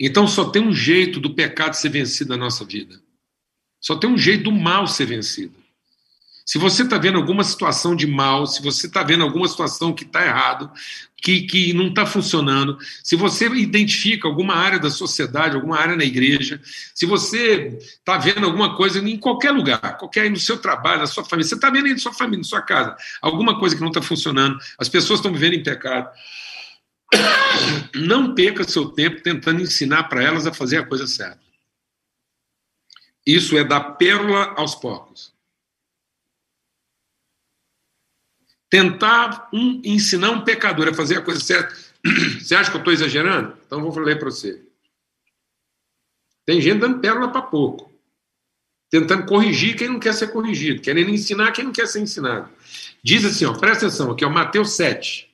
Então, 0.00 0.26
só 0.26 0.46
tem 0.46 0.62
um 0.62 0.72
jeito 0.72 1.20
do 1.20 1.34
pecado 1.34 1.74
ser 1.74 1.90
vencido 1.90 2.30
na 2.30 2.38
nossa 2.38 2.64
vida. 2.64 2.98
Só 3.78 3.94
tem 3.96 4.08
um 4.08 4.16
jeito 4.16 4.44
do 4.44 4.52
mal 4.52 4.86
ser 4.86 5.04
vencido. 5.04 5.54
Se 6.44 6.58
você 6.58 6.82
está 6.82 6.98
vendo 6.98 7.16
alguma 7.16 7.44
situação 7.44 7.94
de 7.94 8.06
mal, 8.06 8.46
se 8.46 8.60
você 8.62 8.86
está 8.86 9.04
vendo 9.04 9.22
alguma 9.22 9.46
situação 9.46 9.92
que 9.92 10.02
está 10.02 10.24
errado, 10.24 10.68
que, 11.16 11.42
que 11.42 11.72
não 11.72 11.88
está 11.88 12.04
funcionando, 12.04 12.76
se 13.04 13.14
você 13.14 13.46
identifica 13.46 14.26
alguma 14.26 14.54
área 14.54 14.78
da 14.78 14.90
sociedade, 14.90 15.54
alguma 15.54 15.78
área 15.78 15.94
na 15.94 16.02
igreja, 16.02 16.60
se 16.92 17.06
você 17.06 17.78
está 17.78 18.18
vendo 18.18 18.46
alguma 18.46 18.74
coisa 18.74 18.98
em 18.98 19.16
qualquer 19.16 19.52
lugar, 19.52 19.96
qualquer 19.98 20.28
no 20.28 20.38
seu 20.38 20.58
trabalho, 20.58 21.00
na 21.00 21.06
sua 21.06 21.24
família, 21.24 21.48
você 21.48 21.54
está 21.54 21.70
vendo 21.70 21.86
aí 21.86 21.92
na 21.92 21.98
sua 21.98 22.12
família, 22.12 22.38
na 22.38 22.44
sua 22.44 22.62
casa, 22.62 22.96
alguma 23.22 23.58
coisa 23.58 23.76
que 23.76 23.82
não 23.82 23.88
está 23.88 24.02
funcionando, 24.02 24.58
as 24.76 24.88
pessoas 24.88 25.20
estão 25.20 25.32
vivendo 25.32 25.54
em 25.54 25.62
pecado. 25.62 26.08
Não 27.94 28.34
perca 28.34 28.64
seu 28.64 28.90
tempo 28.90 29.22
tentando 29.22 29.60
ensinar 29.60 30.04
para 30.04 30.22
elas 30.22 30.46
a 30.46 30.52
fazer 30.52 30.78
a 30.78 30.86
coisa 30.86 31.06
certa. 31.06 31.40
Isso 33.26 33.56
é 33.56 33.64
dar 33.64 33.80
pérola 33.94 34.54
aos 34.56 34.74
porcos. 34.74 35.32
Tentar 38.68 39.48
um, 39.52 39.82
ensinar 39.84 40.30
um 40.30 40.44
pecador 40.44 40.88
a 40.88 40.94
fazer 40.94 41.18
a 41.18 41.22
coisa 41.22 41.40
certa. 41.40 41.74
Você 42.40 42.54
acha 42.54 42.70
que 42.70 42.76
eu 42.76 42.80
estou 42.80 42.92
exagerando? 42.92 43.56
Então 43.66 43.82
vou 43.82 43.98
ler 43.98 44.18
para 44.18 44.30
você. 44.30 44.64
Tem 46.46 46.60
gente 46.60 46.78
dando 46.78 47.00
pérola 47.00 47.30
para 47.30 47.42
pouco. 47.42 47.92
Tentando 48.88 49.26
corrigir 49.26 49.76
quem 49.76 49.88
não 49.88 50.00
quer 50.00 50.14
ser 50.14 50.28
corrigido. 50.28 50.80
Querendo 50.80 51.10
ensinar 51.10 51.52
quem 51.52 51.64
não 51.64 51.72
quer 51.72 51.86
ser 51.86 52.00
ensinado. 52.00 52.50
Diz 53.02 53.24
assim, 53.24 53.44
ó, 53.44 53.52
presta 53.52 53.86
atenção, 53.86 54.10
aqui, 54.10 54.24
ó, 54.24 54.30
Mateus 54.30 54.72
7. 54.72 55.29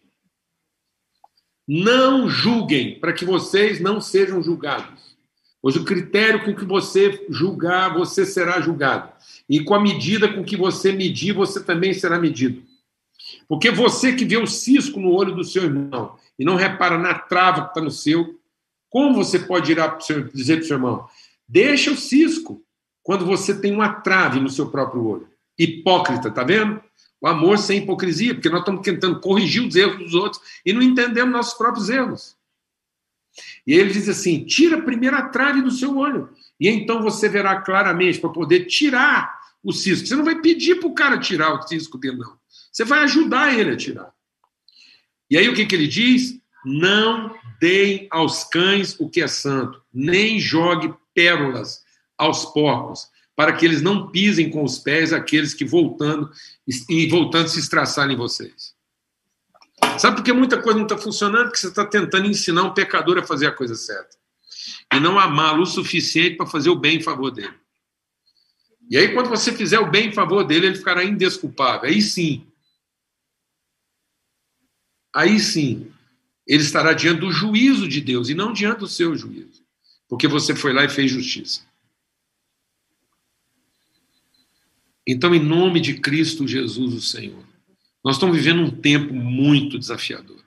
Não 1.67 2.29
julguem, 2.29 2.99
para 3.01 3.13
que 3.13 3.25
vocês 3.25 3.81
não 3.81 4.01
sejam 4.01 4.43
julgados. 4.43 5.17
Pois 5.61 5.75
o 5.75 5.85
critério 5.85 6.45
com 6.45 6.55
que 6.55 6.65
você 6.65 7.27
julgar, 7.29 7.95
você 7.95 8.25
será 8.25 8.61
julgado. 8.61 9.11
E 9.49 9.65
com 9.65 9.75
a 9.75 9.81
medida 9.81 10.33
com 10.33 10.45
que 10.45 10.57
você 10.57 10.93
medir, 10.93 11.33
você 11.33 11.63
também 11.63 11.93
será 11.93 12.19
medido. 12.19 12.63
Porque 13.49 13.71
você 13.71 14.13
que 14.13 14.25
vê 14.25 14.37
o 14.37 14.47
cisco 14.47 15.01
no 15.01 15.13
olho 15.13 15.35
do 15.35 15.43
seu 15.43 15.65
irmão 15.65 16.17
e 16.39 16.45
não 16.45 16.55
repara 16.55 16.99
na 16.99 17.15
trava 17.15 17.63
que 17.63 17.69
está 17.71 17.81
no 17.81 17.91
seu, 17.91 18.39
como 18.89 19.15
você 19.15 19.41
pode 19.41 19.73
ir 19.73 19.79
seu, 20.01 20.29
dizer 20.29 20.57
para 20.57 20.65
o 20.65 20.67
seu 20.67 20.77
irmão? 20.77 21.09
Deixa 21.49 21.91
o 21.91 21.97
cisco 21.97 22.63
quando 23.03 23.25
você 23.25 23.59
tem 23.59 23.73
uma 23.73 24.01
trave 24.01 24.39
no 24.41 24.49
seu 24.49 24.71
próprio 24.71 25.05
olho. 25.05 25.29
Hipócrita, 25.59 26.31
tá 26.31 26.45
vendo? 26.45 26.81
Amor 27.27 27.59
sem 27.59 27.83
hipocrisia, 27.83 28.35
porque 28.35 28.49
nós 28.49 28.61
estamos 28.61 28.83
tentando 28.83 29.21
corrigir 29.21 29.67
os 29.67 29.75
erros 29.75 29.99
dos 29.99 30.15
outros 30.15 30.43
e 30.65 30.73
não 30.73 30.83
entendemos 30.83 31.33
nossos 31.33 31.55
próprios 31.55 31.89
erros. 31.89 32.37
E 33.67 33.75
ele 33.75 33.93
diz 33.93 34.09
assim: 34.09 34.45
tira 34.45 34.79
a 34.79 34.83
primeira 34.83 35.23
trave 35.29 35.61
do 35.61 35.71
seu 35.71 35.97
olho, 35.97 36.31
e 36.59 36.69
então 36.69 37.03
você 37.03 37.29
verá 37.29 37.61
claramente 37.61 38.19
para 38.19 38.31
poder 38.31 38.67
tirar 38.67 39.41
o 39.63 39.73
cisco. 39.73 40.07
Você 40.07 40.17
não 40.17 40.25
vai 40.25 40.41
pedir 40.41 40.77
para 40.77 40.89
o 40.89 40.95
cara 40.95 41.19
tirar 41.19 41.55
o 41.55 41.63
cisco 41.63 41.99
dele, 41.99 42.19
não. 42.19 42.39
Você 42.73 42.85
vai 42.85 43.01
ajudar 43.05 43.59
ele 43.59 43.71
a 43.71 43.77
tirar. 43.77 44.13
E 45.29 45.37
aí 45.37 45.49
o 45.49 45.55
que, 45.55 45.67
que 45.67 45.75
ele 45.75 45.89
diz? 45.89 46.39
Não 46.65 47.35
deem 47.61 48.07
aos 48.11 48.45
cães 48.45 48.99
o 49.01 49.09
que 49.09 49.21
é 49.21 49.27
santo, 49.27 49.83
nem 49.93 50.39
jogue 50.39 50.95
pérolas 51.15 51.85
aos 52.17 52.45
porcos, 52.47 53.09
para 53.37 53.53
que 53.53 53.67
eles 53.67 53.83
não 53.83 54.09
pisem 54.09 54.51
com 54.51 54.65
os 54.65 54.79
pés 54.79 55.13
aqueles 55.13 55.53
que 55.53 55.65
voltando 55.65 56.31
e 56.89 57.07
voltando 57.07 57.49
se 57.49 57.61
estraçarem 57.61 58.15
em 58.15 58.19
vocês. 58.19 58.75
Sabe 59.99 60.17
por 60.17 60.25
que 60.25 60.33
muita 60.33 60.61
coisa 60.61 60.79
não 60.79 60.87
está 60.87 60.97
funcionando? 60.97 61.45
Porque 61.45 61.59
você 61.59 61.69
está 61.69 61.85
tentando 61.85 62.27
ensinar 62.27 62.63
um 62.63 62.73
pecador 62.73 63.19
a 63.19 63.23
fazer 63.23 63.47
a 63.47 63.53
coisa 63.53 63.75
certa. 63.75 64.17
E 64.93 64.99
não 64.99 65.19
amá-lo 65.19 65.63
o 65.63 65.67
suficiente 65.67 66.37
para 66.37 66.47
fazer 66.47 66.71
o 66.71 66.77
bem 66.77 66.97
em 66.97 67.03
favor 67.03 67.31
dele. 67.31 67.55
E 68.89 68.97
aí, 68.97 69.13
quando 69.13 69.29
você 69.29 69.53
fizer 69.53 69.79
o 69.81 69.91
bem 69.91 70.09
em 70.09 70.13
favor 70.13 70.45
dele, 70.45 70.67
ele 70.67 70.77
ficará 70.77 71.05
indesculpável. 71.05 71.91
Aí 71.91 72.01
sim, 72.01 72.47
aí 75.15 75.39
sim 75.39 75.93
ele 76.47 76.63
estará 76.63 76.93
diante 76.93 77.21
do 77.21 77.33
juízo 77.33 77.89
de 77.89 78.01
Deus 78.01 78.29
e 78.29 78.35
não 78.35 78.53
diante 78.53 78.79
do 78.79 78.87
seu 78.87 79.17
juízo, 79.17 79.65
porque 80.09 80.29
você 80.29 80.55
foi 80.55 80.73
lá 80.73 80.85
e 80.85 80.89
fez 80.89 81.11
justiça. 81.11 81.66
Então, 85.07 85.35
em 85.35 85.39
nome 85.39 85.81
de 85.81 85.95
Cristo 85.95 86.47
Jesus, 86.47 86.95
o 86.95 87.01
Senhor, 87.01 87.45
nós 88.05 88.17
estamos 88.17 88.37
vivendo 88.37 88.63
um 88.63 88.71
tempo 88.71 89.15
muito 89.15 89.79
desafiador. 89.79 90.43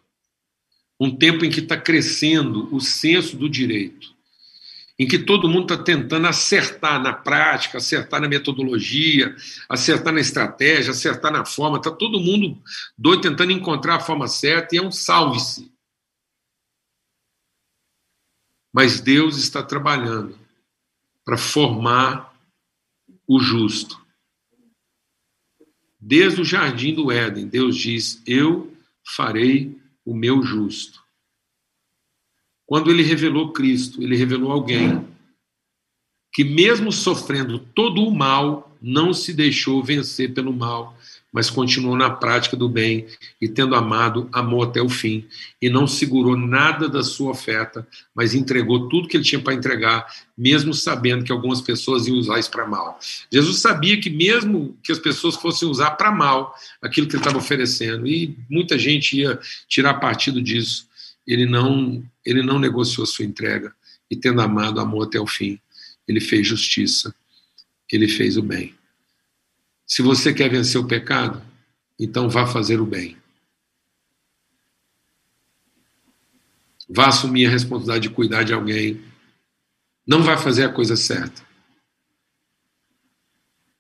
Um 1.00 1.16
tempo 1.16 1.46
em 1.46 1.50
que 1.50 1.62
está 1.62 1.78
crescendo 1.78 2.74
o 2.76 2.82
senso 2.82 3.38
do 3.38 3.50
direito 3.50 4.20
em 5.00 5.08
que 5.08 5.18
todo 5.18 5.48
mundo 5.48 5.74
está 5.74 5.82
tentando 5.82 6.28
acertar 6.28 7.02
na 7.02 7.14
prática, 7.14 7.78
acertar 7.78 8.20
na 8.20 8.28
metodologia, 8.28 9.34
acertar 9.70 10.14
na 10.14 10.20
estratégia, 10.20 10.92
acertar 10.92 11.32
na 11.32 11.46
forma. 11.46 11.78
Está 11.78 11.90
todo 11.90 12.20
mundo 12.20 12.62
doido 12.98 13.22
tentando 13.22 13.54
encontrar 13.54 13.96
a 13.96 14.00
forma 14.02 14.28
certa 14.28 14.76
e 14.76 14.78
é 14.78 14.82
um 14.82 14.92
salve-se. 14.92 15.72
Mas 18.74 19.00
Deus 19.00 19.38
está 19.38 19.64
trabalhando 19.64 20.38
para 21.24 21.38
formar 21.38 22.38
o 23.26 23.40
justo. 23.40 23.99
Desde 26.00 26.42
o 26.42 26.46
jardim 26.46 26.94
do 26.94 27.12
Éden, 27.12 27.48
Deus 27.48 27.76
diz: 27.76 28.22
Eu 28.26 28.74
farei 29.04 29.78
o 30.06 30.16
meu 30.16 30.42
justo. 30.42 31.04
Quando 32.66 32.90
ele 32.90 33.04
revelou 33.04 33.52
Cristo, 33.52 34.02
ele 34.02 34.16
revelou 34.16 34.52
alguém 34.52 35.06
que, 36.32 36.44
mesmo 36.44 36.92
sofrendo 36.92 37.60
todo 37.60 38.04
o 38.04 38.16
mal, 38.16 38.78
não 38.82 39.14
se 39.14 39.34
deixou 39.34 39.84
vencer 39.84 40.34
pelo 40.34 40.54
mal, 40.54 40.96
mas 41.32 41.50
continuou 41.50 41.96
na 41.96 42.10
prática 42.10 42.58
do 42.58 42.68
bem 42.68 43.06
e, 43.40 43.48
tendo 43.48 43.76
amado, 43.76 44.28
amou 44.32 44.64
até 44.64 44.82
o 44.82 44.90
fim. 44.90 45.26
E 45.62 45.70
não 45.70 45.88
segurou 45.88 46.36
nada 46.36 46.90
da 46.90 47.04
sua 47.04 47.32
oferta, 47.32 47.88
mas 48.16 48.34
entregou 48.34 48.90
tudo 48.90 49.08
que 49.08 49.16
ele 49.16 49.24
tinha 49.24 49.42
para 49.42 49.54
entregar, 49.54 50.08
mesmo 50.38 50.74
sabendo 50.74 51.24
que 51.24 51.32
algumas 51.32 51.62
pessoas 51.62 52.08
iam 52.08 52.18
usar 52.18 52.40
isso 52.40 52.50
para 52.50 52.68
mal. 52.68 53.00
Jesus 53.32 53.60
sabia 53.60 54.00
que, 54.00 54.10
mesmo 54.10 54.78
que 54.84 54.92
as 54.92 55.00
pessoas 55.00 55.36
fossem 55.36 55.68
usar 55.68 55.92
para 55.92 56.12
mal 56.12 56.56
aquilo 56.82 57.08
que 57.08 57.16
ele 57.16 57.22
estava 57.22 57.38
oferecendo, 57.38 58.08
e 58.08 58.36
muita 58.50 58.78
gente 58.78 59.20
ia 59.20 59.40
tirar 59.68 59.96
partido 59.96 60.42
disso, 60.42 60.88
ele 61.28 61.46
não, 61.46 62.04
ele 62.26 62.42
não 62.42 62.58
negociou 62.58 63.06
sua 63.06 63.26
entrega 63.26 63.72
e, 64.10 64.16
tendo 64.16 64.42
amado, 64.42 64.80
amou 64.80 65.04
até 65.04 65.20
o 65.20 65.28
fim. 65.28 65.60
Ele 66.08 66.20
fez 66.20 66.48
justiça, 66.48 67.14
ele 67.92 68.08
fez 68.08 68.36
o 68.36 68.42
bem. 68.42 68.79
Se 69.90 70.04
você 70.04 70.32
quer 70.32 70.52
vencer 70.52 70.80
o 70.80 70.88
pecado, 70.88 71.44
então 72.00 72.30
vá 72.30 72.46
fazer 72.46 72.80
o 72.80 72.86
bem. 72.86 73.18
Vá 76.88 77.08
assumir 77.08 77.48
a 77.48 77.50
responsabilidade 77.50 78.08
de 78.08 78.14
cuidar 78.14 78.44
de 78.44 78.54
alguém. 78.54 79.04
Não 80.06 80.22
vai 80.22 80.38
fazer 80.38 80.64
a 80.66 80.72
coisa 80.72 80.96
certa. 80.96 81.42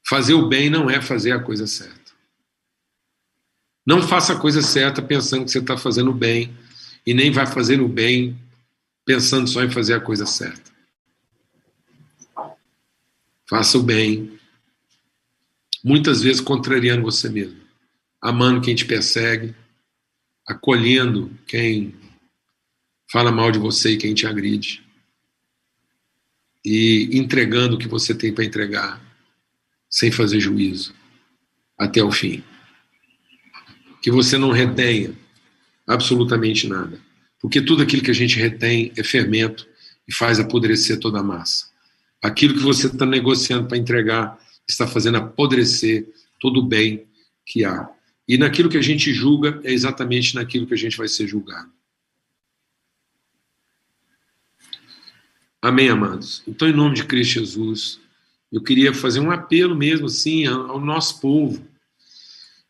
Fazer 0.07 0.33
o 0.33 0.47
bem 0.47 0.67
não 0.67 0.89
é 0.89 0.99
fazer 0.99 1.31
a 1.31 1.39
coisa 1.39 1.67
certa. 1.67 2.11
Não 3.85 4.01
faça 4.01 4.33
a 4.33 4.39
coisa 4.39 4.63
certa 4.63 5.03
pensando 5.03 5.45
que 5.45 5.51
você 5.51 5.59
está 5.59 5.77
fazendo 5.77 6.11
bem 6.11 6.57
e 7.05 7.13
nem 7.13 7.31
vai 7.31 7.45
fazer 7.45 7.79
o 7.81 7.87
bem 7.87 8.35
pensando 9.05 9.47
só 9.47 9.63
em 9.63 9.69
fazer 9.69 9.93
a 9.93 10.01
coisa 10.01 10.25
certa. 10.25 10.71
Faça 13.47 13.77
o 13.77 13.83
bem, 13.83 14.38
muitas 15.83 16.21
vezes 16.21 16.41
contrariando 16.41 17.03
você 17.03 17.29
mesmo, 17.29 17.59
amando 18.21 18.61
quem 18.61 18.75
te 18.75 18.85
persegue, 18.85 19.55
acolhendo 20.47 21.31
quem 21.47 21.95
fala 23.11 23.31
mal 23.31 23.51
de 23.51 23.59
você 23.59 23.91
e 23.91 23.97
quem 23.97 24.13
te 24.13 24.27
agride, 24.27 24.83
e 26.63 27.09
entregando 27.13 27.75
o 27.75 27.79
que 27.79 27.87
você 27.87 28.13
tem 28.13 28.33
para 28.33 28.43
entregar, 28.43 29.01
sem 29.89 30.11
fazer 30.11 30.39
juízo, 30.39 30.93
até 31.77 32.03
o 32.03 32.11
fim. 32.11 32.43
Que 34.01 34.11
você 34.11 34.37
não 34.37 34.51
retenha 34.51 35.13
absolutamente 35.87 36.67
nada. 36.67 36.99
Porque 37.39 37.61
tudo 37.61 37.81
aquilo 37.81 38.03
que 38.03 38.11
a 38.11 38.15
gente 38.15 38.37
retém 38.37 38.91
é 38.95 39.03
fermento 39.03 39.67
e 40.07 40.13
faz 40.13 40.39
apodrecer 40.39 40.99
toda 40.99 41.19
a 41.19 41.23
massa. 41.23 41.67
Aquilo 42.21 42.53
que 42.53 42.63
você 42.63 42.87
está 42.87 43.05
negociando 43.05 43.67
para 43.67 43.77
entregar 43.77 44.37
está 44.71 44.87
fazendo 44.87 45.17
apodrecer 45.17 46.07
todo 46.39 46.59
o 46.59 46.65
bem 46.65 47.07
que 47.45 47.65
há. 47.65 47.89
E 48.27 48.37
naquilo 48.37 48.69
que 48.69 48.77
a 48.77 48.81
gente 48.81 49.13
julga, 49.13 49.59
é 49.63 49.73
exatamente 49.73 50.35
naquilo 50.35 50.67
que 50.67 50.73
a 50.73 50.77
gente 50.77 50.97
vai 50.97 51.07
ser 51.07 51.27
julgado. 51.27 51.71
Amém, 55.61 55.89
amados? 55.89 56.43
Então, 56.47 56.69
em 56.69 56.73
nome 56.73 56.95
de 56.95 57.03
Cristo 57.03 57.39
Jesus, 57.39 57.99
eu 58.51 58.61
queria 58.61 58.93
fazer 58.93 59.19
um 59.19 59.31
apelo 59.31 59.75
mesmo, 59.75 60.05
assim, 60.05 60.45
ao 60.45 60.79
nosso 60.79 61.19
povo, 61.19 61.67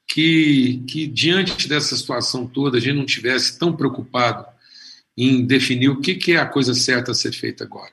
que, 0.08 0.84
que 0.88 1.06
diante 1.06 1.68
dessa 1.68 1.96
situação 1.96 2.48
toda, 2.48 2.78
a 2.78 2.82
gente 2.82 2.98
não 2.98 3.06
tivesse 3.06 3.60
tão 3.60 3.76
preocupado 3.76 4.46
em 5.16 5.46
definir 5.46 5.90
o 5.90 6.00
que, 6.00 6.16
que 6.16 6.32
é 6.32 6.38
a 6.38 6.46
coisa 6.46 6.74
certa 6.74 7.12
a 7.12 7.14
ser 7.14 7.34
feita 7.34 7.66
agora, 7.66 7.92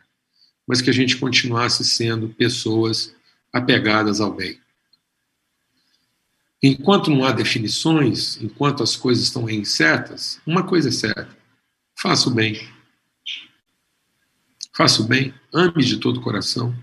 mas 0.67 0.81
que 0.81 0.89
a 0.89 0.93
gente 0.93 1.17
continuasse 1.17 1.85
sendo 1.85 2.29
pessoas 2.29 3.16
apegadas 3.57 4.21
ao 4.21 4.33
bem. 4.33 4.59
Enquanto 6.63 7.11
não 7.11 7.25
há 7.25 7.33
definições, 7.33 8.41
enquanto 8.43 8.83
as 8.83 8.97
coisas 8.97 9.25
estão 9.25 9.49
incertas, 9.49 10.41
uma 10.47 10.63
coisa 10.63 10.89
é 10.89 10.93
certa: 10.93 11.29
faça 11.95 12.29
o 12.29 12.33
bem. 12.33 12.69
Faça 14.75 15.03
o 15.03 15.07
bem, 15.07 15.33
ame 15.55 15.83
de 15.83 15.97
todo 15.97 16.19
o 16.19 16.23
coração, 16.23 16.75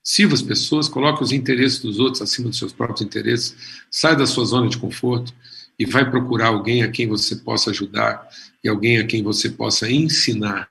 sirva 0.00 0.34
as 0.34 0.42
pessoas, 0.42 0.88
coloque 0.88 1.24
os 1.24 1.32
interesses 1.32 1.80
dos 1.80 1.98
outros 1.98 2.22
acima 2.22 2.48
dos 2.48 2.58
seus 2.58 2.72
próprios 2.72 3.00
interesses, 3.00 3.82
saia 3.90 4.14
da 4.14 4.26
sua 4.26 4.44
zona 4.44 4.68
de 4.68 4.78
conforto 4.78 5.34
e 5.76 5.84
vai 5.84 6.08
procurar 6.08 6.48
alguém 6.48 6.84
a 6.84 6.90
quem 6.90 7.08
você 7.08 7.34
possa 7.34 7.70
ajudar 7.70 8.28
e 8.62 8.68
alguém 8.68 8.98
a 8.98 9.06
quem 9.06 9.24
você 9.24 9.50
possa 9.50 9.90
ensinar 9.90 10.68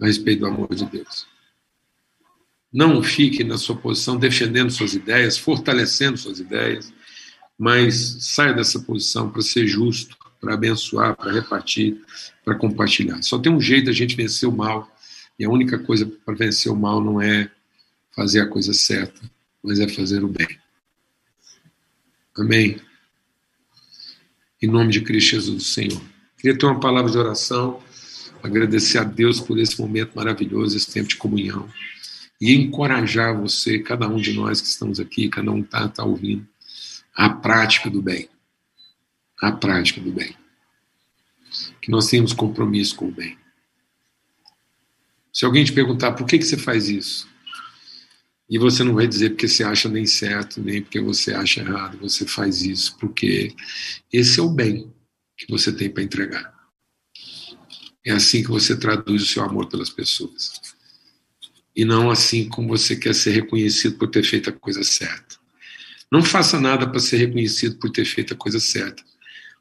a 0.00 0.06
respeito 0.06 0.40
do 0.40 0.46
amor 0.46 0.72
de 0.72 0.84
Deus. 0.84 1.33
Não 2.74 3.00
fique 3.04 3.44
na 3.44 3.56
sua 3.56 3.76
posição 3.76 4.16
defendendo 4.16 4.68
suas 4.68 4.94
ideias, 4.94 5.38
fortalecendo 5.38 6.18
suas 6.18 6.40
ideias, 6.40 6.92
mas 7.56 8.16
saia 8.18 8.52
dessa 8.52 8.80
posição 8.80 9.30
para 9.30 9.42
ser 9.42 9.64
justo, 9.68 10.16
para 10.40 10.54
abençoar, 10.54 11.14
para 11.14 11.32
repartir, 11.32 12.02
para 12.44 12.56
compartilhar. 12.56 13.22
Só 13.22 13.38
tem 13.38 13.52
um 13.52 13.60
jeito 13.60 13.86
da 13.86 13.92
gente 13.92 14.16
vencer 14.16 14.48
o 14.48 14.52
mal, 14.52 14.92
e 15.38 15.44
a 15.44 15.48
única 15.48 15.78
coisa 15.78 16.04
para 16.26 16.34
vencer 16.34 16.72
o 16.72 16.74
mal 16.74 17.00
não 17.00 17.22
é 17.22 17.48
fazer 18.10 18.40
a 18.40 18.46
coisa 18.48 18.74
certa, 18.74 19.22
mas 19.62 19.78
é 19.78 19.88
fazer 19.88 20.24
o 20.24 20.28
bem. 20.28 20.58
Amém? 22.36 22.80
Em 24.60 24.66
nome 24.66 24.90
de 24.90 25.00
Cristo 25.00 25.30
Jesus, 25.30 25.68
Senhor. 25.68 26.02
Queria 26.36 26.58
ter 26.58 26.66
uma 26.66 26.80
palavra 26.80 27.08
de 27.08 27.18
oração, 27.18 27.80
agradecer 28.42 28.98
a 28.98 29.04
Deus 29.04 29.38
por 29.38 29.60
esse 29.60 29.80
momento 29.80 30.16
maravilhoso, 30.16 30.76
esse 30.76 30.90
tempo 30.92 31.08
de 31.08 31.16
comunhão, 31.16 31.68
e 32.44 32.54
encorajar 32.54 33.34
você, 33.34 33.78
cada 33.78 34.06
um 34.06 34.18
de 34.18 34.34
nós 34.34 34.60
que 34.60 34.68
estamos 34.68 35.00
aqui, 35.00 35.30
cada 35.30 35.50
um 35.50 35.60
está 35.60 35.88
tá 35.88 36.04
ouvindo, 36.04 36.46
a 37.14 37.30
prática 37.30 37.88
do 37.88 38.02
bem. 38.02 38.28
A 39.40 39.50
prática 39.50 39.98
do 39.98 40.12
bem. 40.12 40.36
Que 41.80 41.90
nós 41.90 42.06
tenhamos 42.06 42.34
compromisso 42.34 42.96
com 42.96 43.08
o 43.08 43.10
bem. 43.10 43.38
Se 45.32 45.46
alguém 45.46 45.64
te 45.64 45.72
perguntar 45.72 46.12
por 46.12 46.26
que, 46.26 46.36
que 46.36 46.44
você 46.44 46.58
faz 46.58 46.90
isso, 46.90 47.26
e 48.46 48.58
você 48.58 48.84
não 48.84 48.92
vai 48.92 49.06
dizer 49.06 49.30
porque 49.30 49.48
você 49.48 49.64
acha 49.64 49.88
nem 49.88 50.04
certo, 50.04 50.60
nem 50.60 50.82
porque 50.82 51.00
você 51.00 51.32
acha 51.32 51.60
errado, 51.60 51.96
você 51.96 52.26
faz 52.26 52.60
isso 52.60 52.94
porque 52.98 53.56
esse 54.12 54.38
é 54.38 54.42
o 54.42 54.50
bem 54.50 54.92
que 55.34 55.46
você 55.48 55.72
tem 55.72 55.88
para 55.88 56.02
entregar. 56.02 56.54
É 58.04 58.12
assim 58.12 58.42
que 58.42 58.50
você 58.50 58.76
traduz 58.76 59.22
o 59.22 59.26
seu 59.26 59.42
amor 59.42 59.66
pelas 59.66 59.88
pessoas. 59.88 60.73
E 61.74 61.84
não 61.84 62.10
assim 62.10 62.48
como 62.48 62.68
você 62.68 62.96
quer 62.96 63.14
ser 63.14 63.32
reconhecido 63.32 63.98
por 63.98 64.08
ter 64.08 64.22
feito 64.22 64.50
a 64.50 64.52
coisa 64.52 64.84
certa. 64.84 65.36
Não 66.10 66.22
faça 66.22 66.60
nada 66.60 66.86
para 66.88 67.00
ser 67.00 67.16
reconhecido 67.16 67.76
por 67.76 67.90
ter 67.90 68.04
feito 68.04 68.34
a 68.34 68.36
coisa 68.36 68.60
certa, 68.60 69.02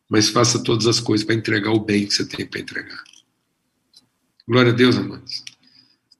mas 0.07 0.29
faça 0.29 0.63
todas 0.63 0.85
as 0.85 0.99
coisas 0.99 1.25
para 1.25 1.35
entregar 1.35 1.71
o 1.71 1.79
bem 1.79 2.05
que 2.05 2.13
você 2.13 2.25
tem 2.25 2.45
para 2.45 2.59
entregar. 2.59 3.03
Glória 4.47 4.71
a 4.71 4.75
Deus, 4.75 4.97
amados. 4.97 5.43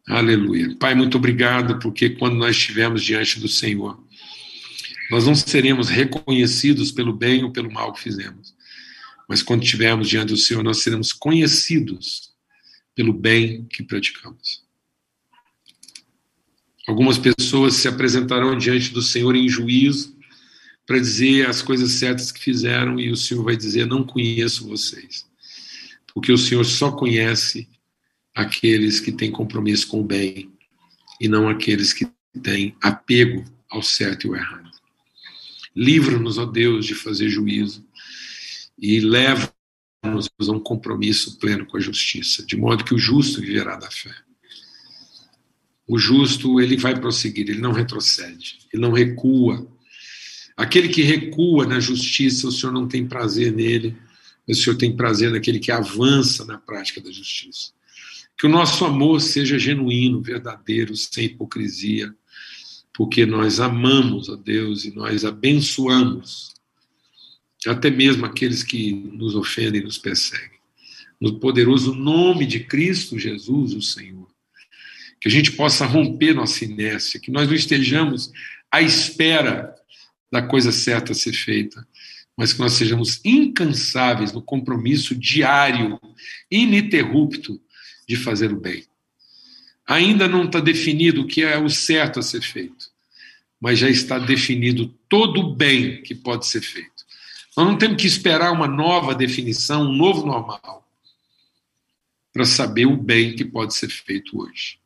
Aleluia. 0.08 0.76
Pai, 0.78 0.96
muito 0.96 1.18
obrigado, 1.18 1.78
porque 1.80 2.10
quando 2.10 2.36
nós 2.36 2.56
estivermos 2.56 3.04
diante 3.04 3.39
do 3.39 3.48
Senhor, 3.48 4.02
nós 5.12 5.28
não 5.28 5.36
seremos 5.36 5.89
reconhecidos 5.89 6.91
pelo 6.91 7.14
bem 7.14 7.44
ou 7.44 7.52
pelo 7.52 7.72
mal 7.72 7.94
que 7.94 8.02
fizemos, 8.02 8.56
mas 9.30 9.44
quando 9.44 9.64
estivermos 9.64 10.10
diante 10.10 10.30
do 10.30 10.38
Senhor, 10.38 10.64
nós 10.64 10.82
seremos 10.82 11.14
conhecidos 11.14 12.34
pelo 12.96 13.14
bem 13.14 13.66
que 13.66 13.84
praticamos. 13.84 14.62
Algumas 16.88 17.18
pessoas 17.18 17.76
se 17.76 17.88
apresentarão 17.88 18.58
diante 18.58 18.92
do 18.92 19.02
Senhor 19.02 19.36
em 19.36 19.48
juízo 19.48 20.16
para 20.86 21.00
dizer 21.00 21.48
as 21.48 21.62
coisas 21.62 21.94
certas 21.94 22.32
que 22.32 22.42
fizeram 22.42 23.00
e 23.00 23.10
o 23.10 23.16
Senhor 23.16 23.44
vai 23.44 23.56
dizer: 23.56 23.86
Não 23.86 24.04
conheço 24.04 24.68
vocês, 24.68 25.26
porque 26.14 26.32
o 26.32 26.38
Senhor 26.38 26.66
só 26.66 26.92
conhece 26.92 27.70
aqueles 28.36 29.00
que 29.00 29.12
têm 29.12 29.32
compromisso 29.32 29.88
com 29.88 30.02
o 30.02 30.04
bem 30.04 30.52
e 31.22 31.28
não 31.28 31.48
aqueles 31.48 31.94
que 31.94 32.08
têm 32.42 32.76
apego 32.82 33.46
ao 33.70 33.82
certo 33.82 34.26
e 34.26 34.30
ao 34.30 34.36
errado. 34.36 34.72
Livra-nos, 35.76 36.38
ó 36.38 36.46
Deus, 36.46 36.86
de 36.86 36.96
fazer 36.96 37.30
juízo 37.30 37.86
e 38.78 39.00
leva-nos 39.00 40.30
a 40.40 40.52
um 40.52 40.60
compromisso 40.60 41.40
pleno 41.40 41.66
com 41.66 41.78
a 41.78 41.80
justiça, 41.80 42.46
de 42.46 42.58
modo 42.58 42.84
que 42.84 42.94
o 42.94 43.00
justo 43.00 43.40
viverá 43.40 43.78
da 43.78 43.90
fé. 43.90 44.14
O 45.88 45.98
justo, 45.98 46.62
ele 46.62 46.78
vai 46.78 47.00
prosseguir, 47.00 47.50
ele 47.50 47.60
não 47.60 47.72
retrocede, 47.72 48.60
ele 48.72 48.82
não 48.82 48.92
recua. 48.92 49.68
Aquele 50.56 50.88
que 50.88 51.02
recua 51.02 51.66
na 51.66 51.80
justiça, 51.80 52.48
o 52.48 52.52
Senhor 52.52 52.72
não 52.72 52.88
tem 52.88 53.06
prazer 53.06 53.52
nele, 53.52 53.96
o 54.48 54.54
Senhor 54.54 54.76
tem 54.76 54.96
prazer 54.96 55.32
naquele 55.32 55.60
que 55.60 55.72
avança 55.72 56.46
na 56.46 56.58
prática 56.58 57.02
da 57.02 57.12
justiça. 57.12 57.72
Que 58.38 58.46
o 58.46 58.50
nosso 58.50 58.86
amor 58.86 59.22
seja 59.22 59.60
genuíno, 59.60 60.22
verdadeiro, 60.22 60.96
sem 60.96 61.26
hipocrisia, 61.26 62.14
porque 62.94 63.26
nós 63.26 63.60
amamos 63.60 64.30
a 64.30 64.36
Deus 64.36 64.86
e 64.86 64.94
nós 64.94 65.26
abençoamos 65.26 66.54
até 67.68 67.90
mesmo 67.90 68.26
aqueles 68.26 68.64
que 68.64 68.92
nos 68.92 69.36
ofendem 69.36 69.82
e 69.82 69.84
nos 69.84 69.98
perseguem. 69.98 70.60
No 71.20 71.40
poderoso 71.40 71.94
nome 71.94 72.46
de 72.46 72.60
Cristo 72.62 73.18
Jesus, 73.18 73.74
o 73.74 73.82
Senhor. 73.82 74.28
Que 75.24 75.30
a 75.30 75.32
gente 75.32 75.53
possa 75.53 75.86
romper 75.86 76.34
nossa 76.34 76.65
inércia, 76.65 77.17
que 77.17 77.32
nós 77.32 77.47
não 77.47 77.55
estejamos 77.55 78.30
à 78.69 78.82
espera 78.82 79.74
da 80.30 80.41
coisa 80.41 80.69
certa 80.69 81.13
a 81.13 81.15
ser 81.15 81.32
feita, 81.32 81.88
mas 82.36 82.51
que 82.51 82.59
nós 82.59 82.74
sejamos 82.74 83.21
incansáveis 83.24 84.34
no 84.34 84.41
compromisso 84.41 85.15
diário, 85.15 85.97
ininterrupto, 86.51 87.57
de 88.05 88.17
fazer 88.17 88.51
o 88.51 88.59
bem. 88.59 88.84
Ainda 89.88 90.28
não 90.28 90.43
está 90.43 90.59
definido 90.59 91.21
o 91.21 91.28
que 91.28 91.41
é 91.41 91.57
o 91.57 91.69
certo 91.69 92.19
a 92.19 92.21
ser 92.21 92.41
feito, 92.41 92.91
mas 93.61 93.80
já 93.80 93.89
está 93.89 94.19
definido 94.19 94.93
todo 95.07 95.39
o 95.39 95.55
bem 95.55 96.01
que 96.01 96.13
pode 96.13 96.47
ser 96.47 96.59
feito. 96.59 97.05
Nós 97.55 97.65
não 97.65 97.78
temos 97.78 98.01
que 98.01 98.07
esperar 98.07 98.51
uma 98.51 98.67
nova 98.67 99.15
definição, 99.15 99.84
um 99.84 99.95
novo 99.95 100.26
normal, 100.26 100.86
para 102.34 102.43
saber 102.43 102.88
o 102.88 102.97
bem 102.97 103.38
que 103.38 103.45
pode 103.45 103.74
ser 103.74 103.88
feito 103.88 104.38
hoje. 104.38 104.83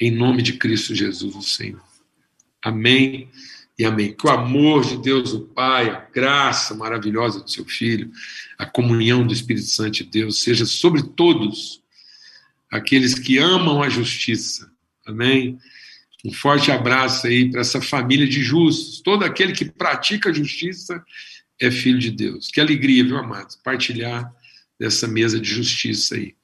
Em 0.00 0.10
nome 0.10 0.42
de 0.42 0.54
Cristo 0.54 0.94
Jesus, 0.94 1.34
o 1.34 1.42
Senhor. 1.42 1.82
Amém 2.62 3.28
e 3.78 3.84
amém. 3.84 4.12
Que 4.12 4.26
o 4.26 4.30
amor 4.30 4.84
de 4.84 4.96
Deus, 5.00 5.32
o 5.32 5.40
Pai, 5.40 5.88
a 5.88 6.06
graça 6.12 6.74
maravilhosa 6.74 7.40
do 7.40 7.50
seu 7.50 7.64
Filho, 7.64 8.10
a 8.58 8.66
comunhão 8.66 9.26
do 9.26 9.32
Espírito 9.32 9.66
Santo 9.66 9.92
de 9.92 10.04
Deus 10.04 10.42
seja 10.42 10.66
sobre 10.66 11.02
todos 11.02 11.82
aqueles 12.70 13.18
que 13.18 13.38
amam 13.38 13.82
a 13.82 13.88
justiça. 13.88 14.70
Amém? 15.06 15.58
Um 16.24 16.32
forte 16.32 16.72
abraço 16.72 17.26
aí 17.26 17.50
para 17.50 17.60
essa 17.60 17.80
família 17.80 18.26
de 18.26 18.42
justos. 18.42 19.00
Todo 19.00 19.24
aquele 19.24 19.52
que 19.52 19.66
pratica 19.66 20.30
a 20.30 20.32
justiça 20.32 21.04
é 21.60 21.70
filho 21.70 21.98
de 21.98 22.10
Deus. 22.10 22.48
Que 22.48 22.60
alegria, 22.60 23.04
viu, 23.04 23.18
amados? 23.18 23.56
Partilhar 23.56 24.32
dessa 24.78 25.06
mesa 25.06 25.38
de 25.38 25.48
justiça 25.48 26.14
aí. 26.14 26.34